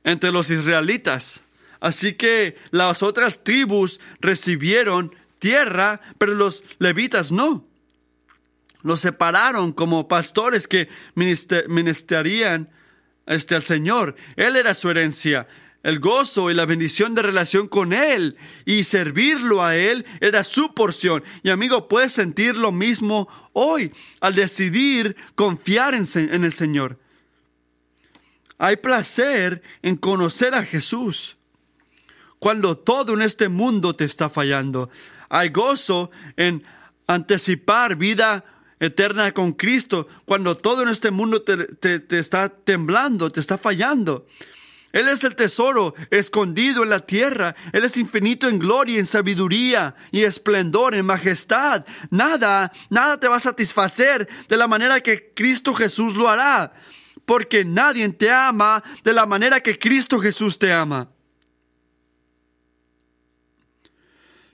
entre 0.03 0.31
los 0.31 0.49
israelitas. 0.49 1.43
Así 1.79 2.13
que 2.13 2.55
las 2.69 3.01
otras 3.01 3.43
tribus 3.43 3.99
recibieron 4.19 5.15
tierra, 5.39 5.99
pero 6.17 6.35
los 6.35 6.63
levitas 6.77 7.31
no. 7.31 7.67
Los 8.83 9.01
separaron 9.01 9.73
como 9.73 10.07
pastores 10.07 10.67
que 10.67 10.87
ministerarían 11.15 12.69
este, 13.25 13.55
al 13.55 13.63
Señor. 13.63 14.15
Él 14.35 14.55
era 14.55 14.73
su 14.73 14.89
herencia. 14.89 15.47
el 15.83 15.99
gozo 15.99 16.51
y 16.51 16.53
la 16.53 16.67
bendición 16.67 17.15
de 17.15 17.23
relación 17.23 17.67
con 17.67 17.91
Él 17.91 18.37
y 18.65 18.83
servirlo 18.83 19.63
a 19.63 19.75
Él 19.75 20.05
era 20.19 20.43
su 20.43 20.75
porción. 20.75 21.23
Y 21.41 21.49
amigo, 21.49 21.87
puedes 21.87 22.13
sentir 22.13 22.55
lo 22.55 22.71
mismo 22.71 23.27
hoy 23.53 23.91
al 24.19 24.35
decidir 24.35 25.15
confiar 25.33 25.95
en 25.95 26.43
el 26.43 26.53
Señor. 26.53 27.00
Hay 28.63 28.77
placer 28.77 29.63
en 29.81 29.97
conocer 29.97 30.53
a 30.53 30.63
Jesús 30.63 31.37
cuando 32.37 32.77
todo 32.77 33.15
en 33.15 33.23
este 33.23 33.49
mundo 33.49 33.95
te 33.95 34.05
está 34.05 34.29
fallando. 34.29 34.91
Hay 35.29 35.49
gozo 35.49 36.11
en 36.37 36.63
anticipar 37.07 37.95
vida 37.95 38.45
eterna 38.79 39.31
con 39.31 39.53
Cristo 39.53 40.07
cuando 40.25 40.55
todo 40.55 40.83
en 40.83 40.89
este 40.89 41.09
mundo 41.09 41.41
te, 41.41 41.57
te 42.01 42.19
está 42.19 42.49
temblando, 42.49 43.31
te 43.31 43.39
está 43.39 43.57
fallando. 43.57 44.27
Él 44.91 45.07
es 45.07 45.23
el 45.23 45.35
tesoro 45.35 45.95
escondido 46.11 46.83
en 46.83 46.91
la 46.91 46.99
tierra. 46.99 47.55
Él 47.73 47.83
es 47.83 47.97
infinito 47.97 48.47
en 48.47 48.59
gloria, 48.59 48.99
en 48.99 49.07
sabiduría 49.07 49.95
y 50.11 50.21
esplendor, 50.21 50.93
en 50.93 51.07
majestad. 51.07 51.83
Nada, 52.11 52.71
nada 52.91 53.19
te 53.19 53.27
va 53.27 53.37
a 53.37 53.39
satisfacer 53.39 54.29
de 54.47 54.57
la 54.57 54.67
manera 54.67 55.01
que 55.01 55.33
Cristo 55.33 55.73
Jesús 55.73 56.13
lo 56.13 56.29
hará. 56.29 56.73
Porque 57.31 57.63
nadie 57.63 58.09
te 58.09 58.29
ama 58.29 58.83
de 59.05 59.13
la 59.13 59.25
manera 59.25 59.61
que 59.61 59.79
Cristo 59.79 60.19
Jesús 60.19 60.59
te 60.59 60.73
ama. 60.73 61.07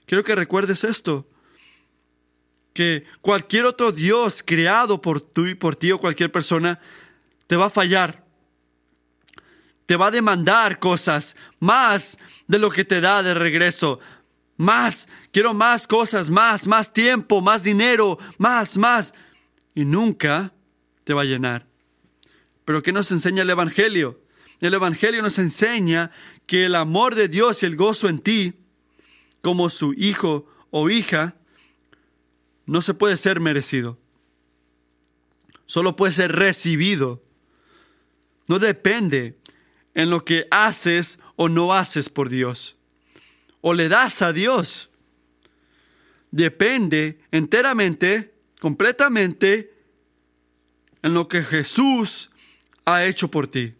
Quiero 0.06 0.22
que 0.22 0.36
recuerdes 0.36 0.84
esto. 0.84 1.28
Que 2.72 3.04
cualquier 3.20 3.64
otro 3.64 3.90
Dios 3.90 4.44
creado 4.46 5.02
por 5.02 5.20
tú 5.20 5.48
y 5.48 5.56
por 5.56 5.74
ti 5.74 5.90
o 5.90 5.98
cualquier 5.98 6.30
persona 6.30 6.78
te 7.48 7.56
va 7.56 7.66
a 7.66 7.70
fallar 7.70 8.24
te 9.86 9.96
va 9.96 10.06
a 10.06 10.12
demandar 10.12 10.78
cosas, 10.78 11.34
más 11.58 12.16
de 12.46 12.60
lo 12.60 12.70
que 12.70 12.84
te 12.84 13.00
da 13.00 13.24
de 13.24 13.34
regreso. 13.34 13.98
Más, 14.56 15.08
quiero 15.32 15.52
más 15.52 15.88
cosas, 15.88 16.30
más, 16.30 16.68
más 16.68 16.92
tiempo, 16.92 17.40
más 17.40 17.64
dinero, 17.64 18.20
más, 18.36 18.76
más. 18.76 19.14
Y 19.74 19.84
nunca 19.84 20.52
te 21.02 21.12
va 21.12 21.22
a 21.22 21.24
llenar. 21.24 21.67
Pero 22.68 22.82
¿qué 22.82 22.92
nos 22.92 23.10
enseña 23.12 23.44
el 23.44 23.48
Evangelio? 23.48 24.20
El 24.60 24.74
Evangelio 24.74 25.22
nos 25.22 25.38
enseña 25.38 26.10
que 26.44 26.66
el 26.66 26.74
amor 26.74 27.14
de 27.14 27.28
Dios 27.28 27.62
y 27.62 27.66
el 27.66 27.76
gozo 27.76 28.10
en 28.10 28.18
ti, 28.18 28.56
como 29.40 29.70
su 29.70 29.94
hijo 29.94 30.46
o 30.70 30.90
hija, 30.90 31.36
no 32.66 32.82
se 32.82 32.92
puede 32.92 33.16
ser 33.16 33.40
merecido. 33.40 33.98
Solo 35.64 35.96
puede 35.96 36.12
ser 36.12 36.32
recibido. 36.32 37.22
No 38.48 38.58
depende 38.58 39.38
en 39.94 40.10
lo 40.10 40.26
que 40.26 40.46
haces 40.50 41.20
o 41.36 41.48
no 41.48 41.72
haces 41.72 42.10
por 42.10 42.28
Dios. 42.28 42.76
O 43.62 43.72
le 43.72 43.88
das 43.88 44.20
a 44.20 44.34
Dios. 44.34 44.90
Depende 46.32 47.18
enteramente, 47.30 48.34
completamente, 48.60 49.74
en 51.00 51.14
lo 51.14 51.28
que 51.28 51.42
Jesús 51.42 52.28
ha 52.94 53.04
hecho 53.06 53.28
por 53.28 53.46
ti. 53.46 53.74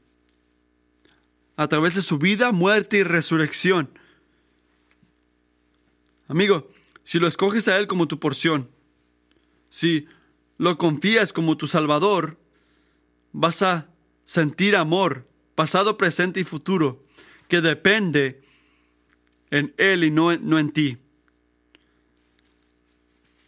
A 1.57 1.66
través 1.66 1.94
de 1.94 2.03
su 2.03 2.18
vida, 2.18 2.53
muerte 2.53 2.99
y 2.99 3.03
resurrección. 3.03 3.90
Amigo, 6.29 6.71
si 7.05 7.18
lo 7.18 7.27
escoges 7.27 7.68
a 7.68 7.79
Él 7.79 7.87
como 7.87 8.07
tu 8.07 8.21
porción, 8.21 8.68
si 9.71 10.07
lo 10.59 10.77
confías 10.77 11.33
como 11.33 11.57
tu 11.57 11.66
Salvador, 11.66 12.38
vas 13.33 13.62
a 13.62 13.88
sentir 14.25 14.77
amor 14.77 15.27
pasado, 15.55 15.97
presente 15.97 16.40
y 16.40 16.44
futuro, 16.44 17.03
que 17.49 17.61
depende 17.61 18.42
en 19.51 19.75
Él 19.79 20.05
y 20.05 20.11
no, 20.11 20.37
no 20.37 20.59
en 20.59 20.71
ti. 20.71 20.99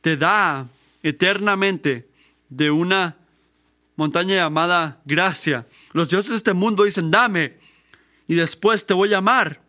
Te 0.00 0.16
da 0.16 0.66
eternamente 1.02 2.08
de 2.48 2.70
una 2.70 3.19
montaña 4.00 4.36
llamada 4.36 5.02
gracia. 5.04 5.66
Los 5.92 6.08
dioses 6.08 6.30
de 6.30 6.36
este 6.38 6.54
mundo 6.54 6.84
dicen, 6.84 7.10
dame, 7.10 7.58
y 8.26 8.34
después 8.34 8.86
te 8.86 8.94
voy 8.94 9.12
a 9.12 9.18
amar. 9.18 9.60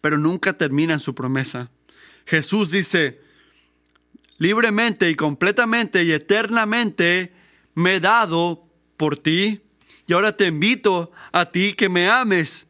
Pero 0.00 0.18
nunca 0.18 0.54
terminan 0.54 0.98
su 0.98 1.14
promesa. 1.14 1.70
Jesús 2.26 2.72
dice, 2.72 3.20
libremente 4.38 5.08
y 5.08 5.14
completamente 5.14 6.02
y 6.02 6.10
eternamente 6.10 7.32
me 7.76 7.94
he 7.94 8.00
dado 8.00 8.66
por 8.96 9.20
ti 9.20 9.62
y 10.08 10.12
ahora 10.12 10.36
te 10.36 10.46
invito 10.46 11.12
a 11.30 11.52
ti 11.52 11.74
que 11.74 11.88
me 11.88 12.08
ames, 12.08 12.66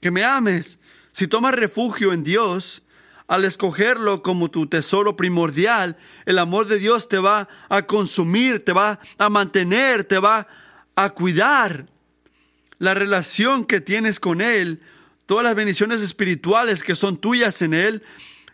que 0.00 0.10
me 0.10 0.24
ames. 0.24 0.78
Si 1.12 1.28
tomas 1.28 1.54
refugio 1.54 2.14
en 2.14 2.24
Dios, 2.24 2.82
al 3.28 3.44
escogerlo 3.44 4.22
como 4.22 4.50
tu 4.50 4.66
tesoro 4.66 5.16
primordial, 5.16 5.96
el 6.26 6.38
amor 6.38 6.66
de 6.66 6.78
Dios 6.78 7.08
te 7.08 7.18
va 7.18 7.48
a 7.68 7.82
consumir, 7.82 8.64
te 8.64 8.72
va 8.72 9.00
a 9.18 9.28
mantener, 9.28 10.04
te 10.04 10.18
va 10.18 10.46
a 10.94 11.10
cuidar. 11.10 11.86
La 12.78 12.94
relación 12.94 13.64
que 13.64 13.80
tienes 13.80 14.20
con 14.20 14.40
Él, 14.40 14.80
todas 15.26 15.44
las 15.44 15.54
bendiciones 15.54 16.02
espirituales 16.02 16.82
que 16.82 16.94
son 16.94 17.16
tuyas 17.16 17.62
en 17.62 17.74
Él, 17.74 18.02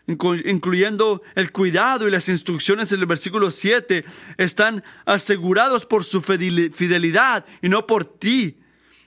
incluyendo 0.07 1.21
el 1.35 1.51
cuidado 1.51 2.07
y 2.07 2.11
las 2.11 2.27
instrucciones 2.27 2.91
en 2.91 2.99
el 2.99 3.05
versículo 3.05 3.51
7, 3.51 4.03
están 4.37 4.83
asegurados 5.05 5.85
por 5.85 6.03
su 6.03 6.21
fidelidad 6.21 7.45
y 7.61 7.69
no 7.69 7.85
por 7.85 8.05
ti. 8.05 8.57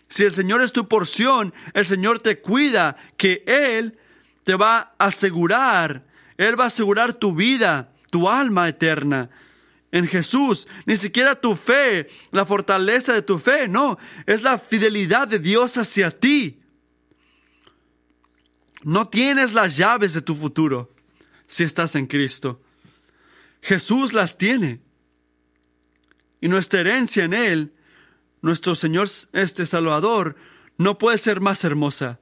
Si 0.09 0.22
el 0.22 0.33
Señor 0.33 0.62
es 0.62 0.72
tu 0.72 0.87
porción, 0.87 1.52
el 1.74 1.85
Señor 1.85 2.20
te 2.20 2.40
cuida, 2.40 2.96
que 3.16 3.42
Él 3.46 3.98
te 4.46 4.54
va 4.54 4.94
a 4.96 5.06
asegurar, 5.06 6.06
Él 6.37 6.59
va 6.59 6.64
a 6.64 6.66
asegurar 6.68 7.12
tu 7.14 7.35
vida, 7.35 7.92
tu 8.12 8.28
alma 8.28 8.68
eterna. 8.68 9.28
En 9.90 10.06
Jesús, 10.06 10.68
ni 10.85 10.96
siquiera 10.96 11.35
tu 11.35 11.56
fe, 11.56 12.06
la 12.30 12.46
fortaleza 12.46 13.12
de 13.12 13.22
tu 13.22 13.40
fe, 13.40 13.66
no, 13.66 13.98
es 14.24 14.44
la 14.44 14.56
fidelidad 14.56 15.26
de 15.26 15.40
Dios 15.40 15.76
hacia 15.78 16.12
ti. 16.12 16.61
No 18.85 19.09
tienes 19.09 19.52
las 19.52 19.76
llaves 19.76 20.14
de 20.14 20.22
tu 20.22 20.37
futuro 20.37 20.94
si 21.48 21.64
estás 21.64 21.96
en 21.96 22.06
Cristo. 22.06 22.62
Jesús 23.61 24.12
las 24.12 24.38
tiene. 24.38 24.80
Y 26.40 26.46
nuestra 26.46 26.78
herencia 26.78 27.24
en 27.24 27.35
Él, 27.35 27.74
nuestro 28.42 28.76
Señor 28.76 29.09
este 29.32 29.66
Salvador, 29.66 30.37
no 30.78 30.98
puede 30.98 31.18
ser 31.18 31.40
más 31.40 31.64
hermosa. 31.64 32.20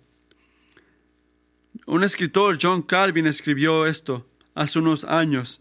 Un 1.87 2.05
escritor, 2.05 2.59
John 2.61 2.83
Calvin, 2.83 3.27
escribió 3.27 3.87
esto 3.87 4.27
hace 4.55 4.79
unos 4.79 5.05
años. 5.05 5.61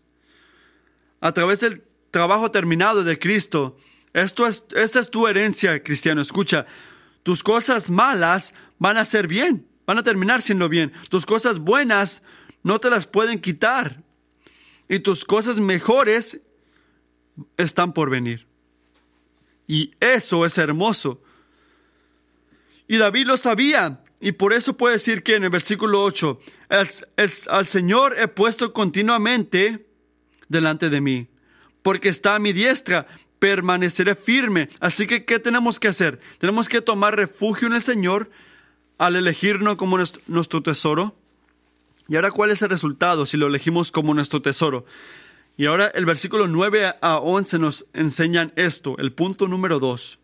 A 1.19 1.31
través 1.31 1.61
del 1.61 1.83
trabajo 2.11 2.51
terminado 2.51 3.03
de 3.03 3.19
Cristo, 3.19 3.77
esto 4.13 4.47
es, 4.47 4.65
esta 4.75 4.99
es 4.99 5.09
tu 5.09 5.27
herencia, 5.27 5.81
cristiano. 5.81 6.21
Escucha, 6.21 6.65
tus 7.23 7.43
cosas 7.43 7.89
malas 7.89 8.53
van 8.77 8.97
a 8.97 9.05
ser 9.05 9.27
bien 9.27 9.67
van 9.85 9.97
a 9.97 10.03
terminar 10.03 10.41
siendo 10.41 10.69
bien. 10.69 10.91
Tus 11.09 11.25
cosas 11.25 11.59
buenas 11.59 12.23
no 12.63 12.79
te 12.79 12.89
las 12.89 13.07
pueden 13.07 13.39
quitar. 13.39 14.01
Y 14.89 14.99
tus 14.99 15.25
cosas 15.25 15.59
mejores 15.59 16.41
están 17.57 17.93
por 17.93 18.09
venir. 18.09 18.47
Y 19.67 19.91
eso 19.99 20.45
es 20.45 20.57
hermoso. 20.57 21.21
Y 22.87 22.97
David 22.97 23.27
lo 23.27 23.37
sabía. 23.37 24.02
Y 24.23 24.31
por 24.31 24.53
eso 24.53 24.77
puede 24.77 24.93
decir 24.93 25.21
que 25.21 25.35
en 25.35 25.43
el 25.43 25.49
versículo 25.49 26.01
8, 26.01 26.39
al 27.49 27.67
Señor 27.67 28.17
he 28.17 28.29
puesto 28.29 28.71
continuamente 28.71 29.85
delante 30.47 30.89
de 30.89 31.01
mí, 31.01 31.27
porque 31.81 32.07
está 32.07 32.35
a 32.35 32.39
mi 32.39 32.53
diestra, 32.53 33.05
permaneceré 33.39 34.15
firme. 34.15 34.69
Así 34.79 35.07
que, 35.07 35.25
¿qué 35.25 35.39
tenemos 35.39 35.77
que 35.77 35.89
hacer? 35.89 36.21
Tenemos 36.37 36.69
que 36.69 36.79
tomar 36.79 37.17
refugio 37.17 37.67
en 37.67 37.73
el 37.73 37.81
Señor, 37.81 38.31
al 38.97 39.17
elegirnos 39.17 39.75
como 39.75 39.97
nuestro 39.97 40.63
tesoro? 40.63 41.17
¿Y 42.07 42.15
ahora 42.15 42.31
cuál 42.31 42.51
es 42.51 42.61
el 42.61 42.69
resultado 42.69 43.25
si 43.25 43.35
lo 43.35 43.47
elegimos 43.47 43.91
como 43.91 44.13
nuestro 44.13 44.41
tesoro? 44.41 44.85
Y 45.57 45.65
ahora 45.65 45.87
el 45.87 46.05
versículo 46.05 46.47
9 46.47 46.95
a 47.01 47.17
11 47.17 47.59
nos 47.59 47.87
enseñan 47.91 48.53
esto, 48.55 48.95
el 48.99 49.11
punto 49.11 49.49
número 49.49 49.81
2. 49.81 50.17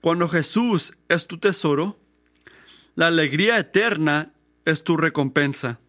Cuando 0.00 0.28
Jesús 0.28 0.94
es 1.08 1.26
tu 1.26 1.38
tesoro, 1.38 1.98
la 3.00 3.06
alegría 3.06 3.58
eterna 3.58 4.34
es 4.66 4.84
tu 4.84 4.98
recompensa. 4.98 5.80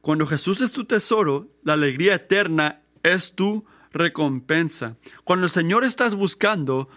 Cuando 0.00 0.26
Jesús 0.26 0.60
es 0.60 0.72
tu 0.72 0.84
tesoro, 0.84 1.46
la 1.62 1.74
alegría 1.74 2.16
eterna 2.16 2.80
es 3.04 3.36
tu 3.36 3.64
recompensa. 3.92 4.96
Cuando 5.22 5.46
el 5.46 5.52
Señor 5.52 5.84
estás 5.84 6.16
buscando, 6.16 6.88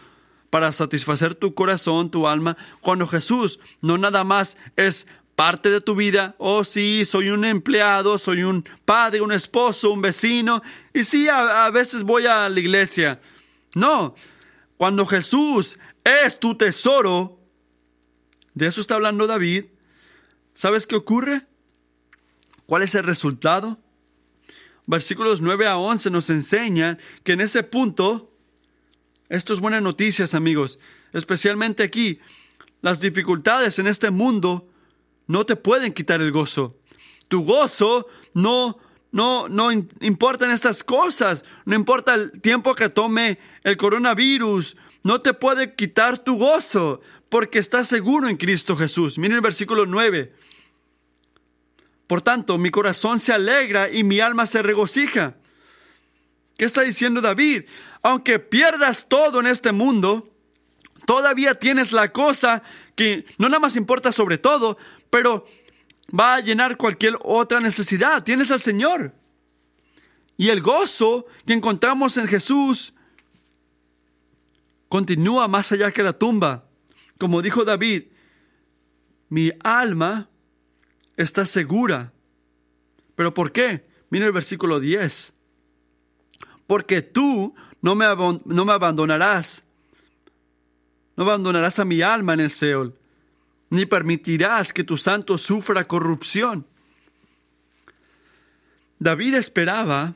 para 0.49 0.71
satisfacer 0.71 1.35
tu 1.35 1.53
corazón, 1.53 2.09
tu 2.09 2.27
alma, 2.27 2.57
cuando 2.81 3.05
Jesús 3.05 3.59
no 3.81 3.99
nada 3.99 4.23
más 4.23 4.57
es 4.77 5.05
parte 5.35 5.69
de 5.69 5.79
tu 5.79 5.93
vida. 5.93 6.33
Oh, 6.39 6.63
sí, 6.63 7.05
soy 7.05 7.29
un 7.29 7.45
empleado, 7.45 8.17
soy 8.17 8.41
un 8.41 8.65
padre, 8.83 9.21
un 9.21 9.31
esposo, 9.31 9.91
un 9.91 10.01
vecino. 10.01 10.63
Y 10.91 11.03
sí, 11.03 11.27
a, 11.29 11.69
veces 11.69 12.01
voy 12.01 12.25
a 12.25 12.49
la 12.49 12.59
iglesia. 12.59 13.21
No, 13.75 14.15
cuando 14.75 15.05
Jesús 15.05 15.77
es 16.03 16.39
tu 16.39 16.55
tesoro, 16.55 17.42
De 18.53 18.67
eso 18.67 18.81
está 18.81 18.95
hablando 18.95 19.27
David. 19.27 19.65
¿Sabes 20.53 20.85
qué 20.85 20.95
ocurre? 20.95 21.45
¿Cuál 22.65 22.83
es 22.83 22.95
el 22.95 23.03
resultado? 23.03 23.79
Versículos 24.85 25.41
9 25.41 25.67
a 25.67 25.77
11 25.77 26.09
nos 26.11 26.29
enseñan 26.29 26.99
que 27.23 27.33
en 27.33 27.41
ese 27.41 27.63
punto, 27.63 28.31
esto 29.29 29.53
es 29.53 29.59
buenas 29.59 29.81
noticias 29.81 30.33
amigos, 30.33 30.79
especialmente 31.13 31.83
aquí, 31.83 32.19
las 32.81 32.99
dificultades 32.99 33.79
en 33.79 33.87
este 33.87 34.11
mundo 34.11 34.69
no 35.27 35.45
te 35.45 35.55
pueden 35.55 35.93
quitar 35.93 36.21
el 36.21 36.31
gozo. 36.31 36.77
Tu 37.29 37.43
gozo 37.43 38.07
no, 38.33 38.77
no, 39.11 39.47
no 39.47 39.71
importan 39.71 40.51
estas 40.51 40.83
cosas, 40.83 41.45
no 41.65 41.75
importa 41.75 42.15
el 42.15 42.41
tiempo 42.41 42.75
que 42.75 42.89
tome 42.89 43.39
el 43.63 43.77
coronavirus, 43.77 44.75
no 45.03 45.21
te 45.21 45.33
puede 45.33 45.75
quitar 45.75 46.19
tu 46.19 46.37
gozo, 46.37 47.01
porque 47.33 47.57
estás 47.57 47.87
seguro 47.87 48.27
en 48.27 48.37
Cristo 48.37 48.77
Jesús. 48.77 49.17
Miren 49.17 49.37
el 49.37 49.41
versículo 49.41 49.87
9. 49.87 50.35
Por 52.05 52.21
tanto, 52.21 52.59
mi 52.59 52.69
corazón 52.69 53.17
se 53.17 53.33
alegra 53.33 53.89
y 53.89 54.03
mi 54.03 54.19
alma 54.19 54.45
se 54.45 54.61
regocija. 54.61 55.35
¿Qué 56.55 56.65
está 56.65 56.81
diciendo 56.81 57.21
David? 57.21 57.63
Aunque 58.03 58.37
pierdas 58.37 59.09
todo 59.09 59.39
en 59.39 59.47
este 59.47 59.71
mundo, 59.71 60.29
todavía 61.07 61.55
tienes 61.55 61.91
la 61.91 62.11
cosa 62.11 62.61
que 62.93 63.25
no 63.39 63.49
nada 63.49 63.61
más 63.61 63.77
importa 63.77 64.11
sobre 64.11 64.37
todo, 64.37 64.77
pero 65.09 65.47
va 66.15 66.35
a 66.35 66.39
llenar 66.39 66.77
cualquier 66.77 67.17
otra 67.23 67.59
necesidad. 67.59 68.23
Tienes 68.23 68.51
al 68.51 68.59
Señor. 68.59 69.11
Y 70.37 70.49
el 70.49 70.61
gozo 70.61 71.25
que 71.47 71.53
encontramos 71.53 72.15
en 72.17 72.27
Jesús 72.27 72.93
continúa 74.87 75.47
más 75.47 75.71
allá 75.71 75.91
que 75.91 76.03
la 76.03 76.13
tumba. 76.13 76.65
Como 77.17 77.41
dijo 77.41 77.63
David, 77.65 78.03
mi 79.29 79.51
alma 79.63 80.29
está 81.17 81.45
segura. 81.45 82.11
¿Pero 83.15 83.33
por 83.33 83.51
qué? 83.51 83.85
Mira 84.09 84.25
el 84.25 84.31
versículo 84.31 84.79
10. 84.79 85.33
Porque 86.67 87.01
tú 87.01 87.55
no 87.81 87.95
me, 87.95 88.05
no 88.45 88.65
me 88.65 88.71
abandonarás. 88.71 89.63
No 91.15 91.23
abandonarás 91.23 91.79
a 91.79 91.85
mi 91.85 92.01
alma 92.01 92.33
en 92.33 92.39
el 92.39 92.49
Seol, 92.49 92.97
ni 93.69 93.85
permitirás 93.85 94.73
que 94.73 94.83
tu 94.83 94.97
santo 94.97 95.37
sufra 95.37 95.83
corrupción. 95.85 96.65
David 98.97 99.35
esperaba, 99.35 100.15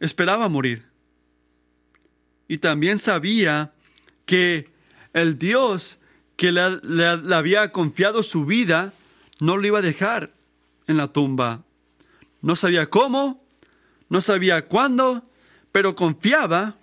esperaba 0.00 0.48
morir. 0.48 0.86
Y 2.48 2.58
también 2.58 2.98
sabía 2.98 3.72
que 4.24 4.70
el 5.12 5.38
Dios 5.38 5.98
que 6.36 6.52
le, 6.52 7.34
había 7.34 7.72
confiado 7.72 8.22
su 8.22 8.44
vida 8.44 8.92
no 9.40 9.56
lo 9.56 9.66
iba 9.66 9.78
a 9.78 9.82
dejar 9.82 10.30
en 10.86 10.98
la 10.98 11.08
tumba. 11.08 11.62
No 12.42 12.56
sabía 12.56 12.88
cómo, 12.88 13.42
no 14.08 14.20
sabía 14.20 14.66
cuándo, 14.66 15.24
pero 15.72 15.94
confiaba, 15.94 16.76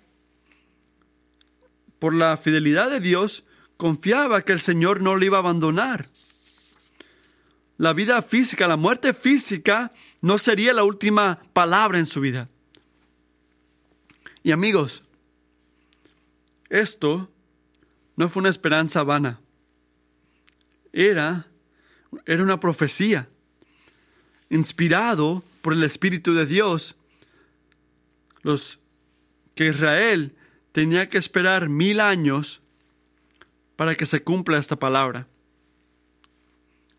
por 1.98 2.14
la 2.14 2.36
fidelidad 2.36 2.90
de 2.90 3.00
Dios, 3.00 3.44
confiaba 3.76 4.42
que 4.42 4.52
el 4.52 4.60
Señor 4.60 5.00
no 5.00 5.14
lo 5.14 5.24
iba 5.24 5.38
a 5.38 5.40
abandonar. 5.40 6.08
La 7.78 7.92
vida 7.92 8.20
física, 8.22 8.68
la 8.68 8.76
muerte 8.76 9.14
física, 9.14 9.92
no 10.20 10.38
sería 10.38 10.72
la 10.72 10.84
última 10.84 11.40
palabra 11.52 11.98
en 11.98 12.06
su 12.06 12.20
vida. 12.20 12.48
Y 14.42 14.52
amigos, 14.52 15.02
esto 16.68 17.30
no 18.16 18.28
fue 18.28 18.40
una 18.40 18.50
esperanza 18.50 19.02
vana. 19.02 19.40
Era 20.94 21.48
era 22.26 22.42
una 22.42 22.60
profecía. 22.60 23.28
Inspirado 24.50 25.42
por 25.62 25.72
el 25.72 25.82
Espíritu 25.82 26.34
de 26.34 26.46
Dios, 26.46 26.96
los 28.42 28.78
que 29.54 29.68
Israel 29.68 30.34
tenía 30.72 31.08
que 31.08 31.18
esperar 31.18 31.68
mil 31.68 32.00
años 32.00 32.60
para 33.76 33.94
que 33.94 34.06
se 34.06 34.22
cumpla 34.22 34.58
esta 34.58 34.76
palabra. 34.76 35.26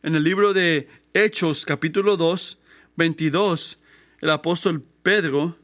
En 0.04 0.16
el 0.16 0.24
libro 0.24 0.54
de 0.54 0.90
Hechos 1.14 1.66
capítulo 1.66 2.18
2, 2.18 2.60
22, 2.96 3.80
el 4.22 4.30
apóstol 4.30 4.84
Pedro, 5.04 5.58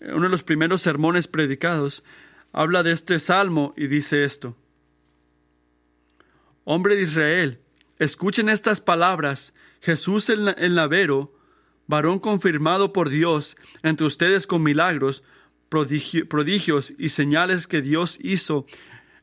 uno 0.00 0.22
de 0.22 0.28
los 0.28 0.42
primeros 0.42 0.82
sermones 0.82 1.28
predicados, 1.28 2.04
habla 2.52 2.82
de 2.82 2.92
este 2.92 3.18
salmo 3.18 3.74
y 3.76 3.86
dice 3.86 4.24
esto. 4.24 4.56
Hombre 6.68 6.96
de 6.96 7.04
Israel, 7.04 7.60
Escuchen 7.98 8.48
estas 8.48 8.80
palabras. 8.80 9.54
Jesús 9.80 10.28
el, 10.30 10.74
Navero, 10.74 11.32
varón 11.86 12.18
confirmado 12.18 12.92
por 12.92 13.08
Dios 13.08 13.56
entre 13.84 14.04
ustedes 14.04 14.48
con 14.48 14.64
milagros, 14.64 15.22
prodigios 15.68 16.92
y 16.98 17.08
señales 17.10 17.68
que 17.68 17.82
Dios 17.82 18.18
hizo 18.20 18.66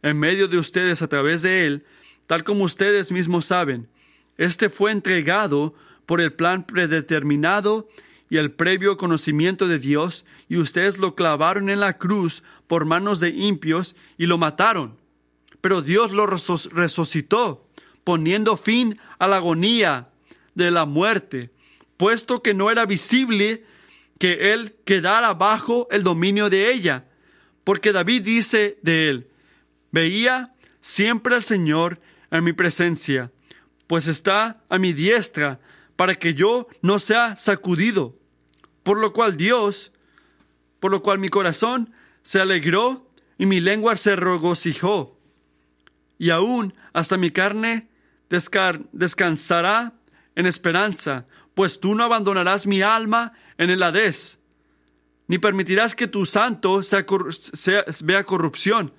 en 0.01 0.17
medio 0.17 0.47
de 0.47 0.57
ustedes 0.57 1.01
a 1.01 1.07
través 1.07 1.41
de 1.41 1.65
él, 1.65 1.85
tal 2.25 2.43
como 2.43 2.63
ustedes 2.63 3.11
mismos 3.11 3.47
saben. 3.47 3.89
Este 4.37 4.69
fue 4.69 4.91
entregado 4.91 5.75
por 6.05 6.21
el 6.21 6.33
plan 6.33 6.65
predeterminado 6.65 7.89
y 8.29 8.37
el 8.37 8.51
previo 8.51 8.97
conocimiento 8.97 9.67
de 9.67 9.79
Dios, 9.79 10.25
y 10.47 10.57
ustedes 10.57 10.97
lo 10.97 11.13
clavaron 11.13 11.69
en 11.69 11.81
la 11.81 11.97
cruz 11.97 12.41
por 12.67 12.85
manos 12.85 13.19
de 13.19 13.29
impios 13.29 13.95
y 14.17 14.25
lo 14.27 14.37
mataron. 14.37 15.02
Pero 15.63 15.81
Dios 15.81 16.11
lo 16.11 16.25
resucitó 16.27 17.69
poniendo 18.03 18.57
fin 18.57 18.99
a 19.17 19.27
la 19.27 19.37
agonía 19.37 20.09
de 20.55 20.71
la 20.71 20.85
muerte, 20.85 21.51
puesto 21.95 22.43
que 22.43 22.53
no 22.53 22.69
era 22.69 22.85
visible 22.85 23.63
que 24.19 24.51
él 24.51 24.75
quedara 24.83 25.33
bajo 25.35 25.87
el 25.89 26.03
dominio 26.03 26.49
de 26.49 26.73
ella. 26.73 27.05
Porque 27.63 27.93
David 27.93 28.23
dice 28.23 28.77
de 28.81 29.07
él, 29.09 29.27
veía 29.89 30.53
siempre 30.81 31.35
al 31.35 31.43
Señor 31.43 32.01
en 32.29 32.43
mi 32.43 32.51
presencia, 32.51 33.31
pues 33.87 34.07
está 34.07 34.61
a 34.67 34.77
mi 34.77 34.91
diestra 34.91 35.61
para 35.95 36.15
que 36.15 36.33
yo 36.33 36.67
no 36.81 36.99
sea 36.99 37.37
sacudido. 37.37 38.17
Por 38.83 38.99
lo 38.99 39.13
cual 39.13 39.37
Dios, 39.37 39.93
por 40.81 40.91
lo 40.91 41.01
cual 41.01 41.19
mi 41.19 41.29
corazón 41.29 41.93
se 42.21 42.41
alegró 42.41 43.09
y 43.37 43.45
mi 43.45 43.61
lengua 43.61 43.95
se 43.95 44.17
regocijó. 44.17 45.12
Y 46.23 46.29
aún 46.29 46.73
hasta 46.93 47.17
mi 47.17 47.31
carne 47.31 47.89
descansará 48.29 49.91
en 50.35 50.45
esperanza, 50.45 51.25
pues 51.53 51.81
tú 51.81 51.95
no 51.95 52.05
abandonarás 52.05 52.65
mi 52.65 52.81
alma 52.81 53.33
en 53.57 53.69
el 53.69 53.83
Hades, 53.83 54.39
ni 55.27 55.37
permitirás 55.37 55.95
que 55.95 56.07
tu 56.07 56.25
santo 56.25 56.79
vea 58.03 58.23
corrupción. 58.23 58.93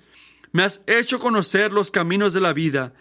Me 0.51 0.61
has 0.61 0.83
hecho 0.85 1.17
conocer 1.17 1.73
los 1.73 1.89
caminos 1.89 2.31
de 2.35 2.41
la 2.41 2.53
vida. 2.53 2.93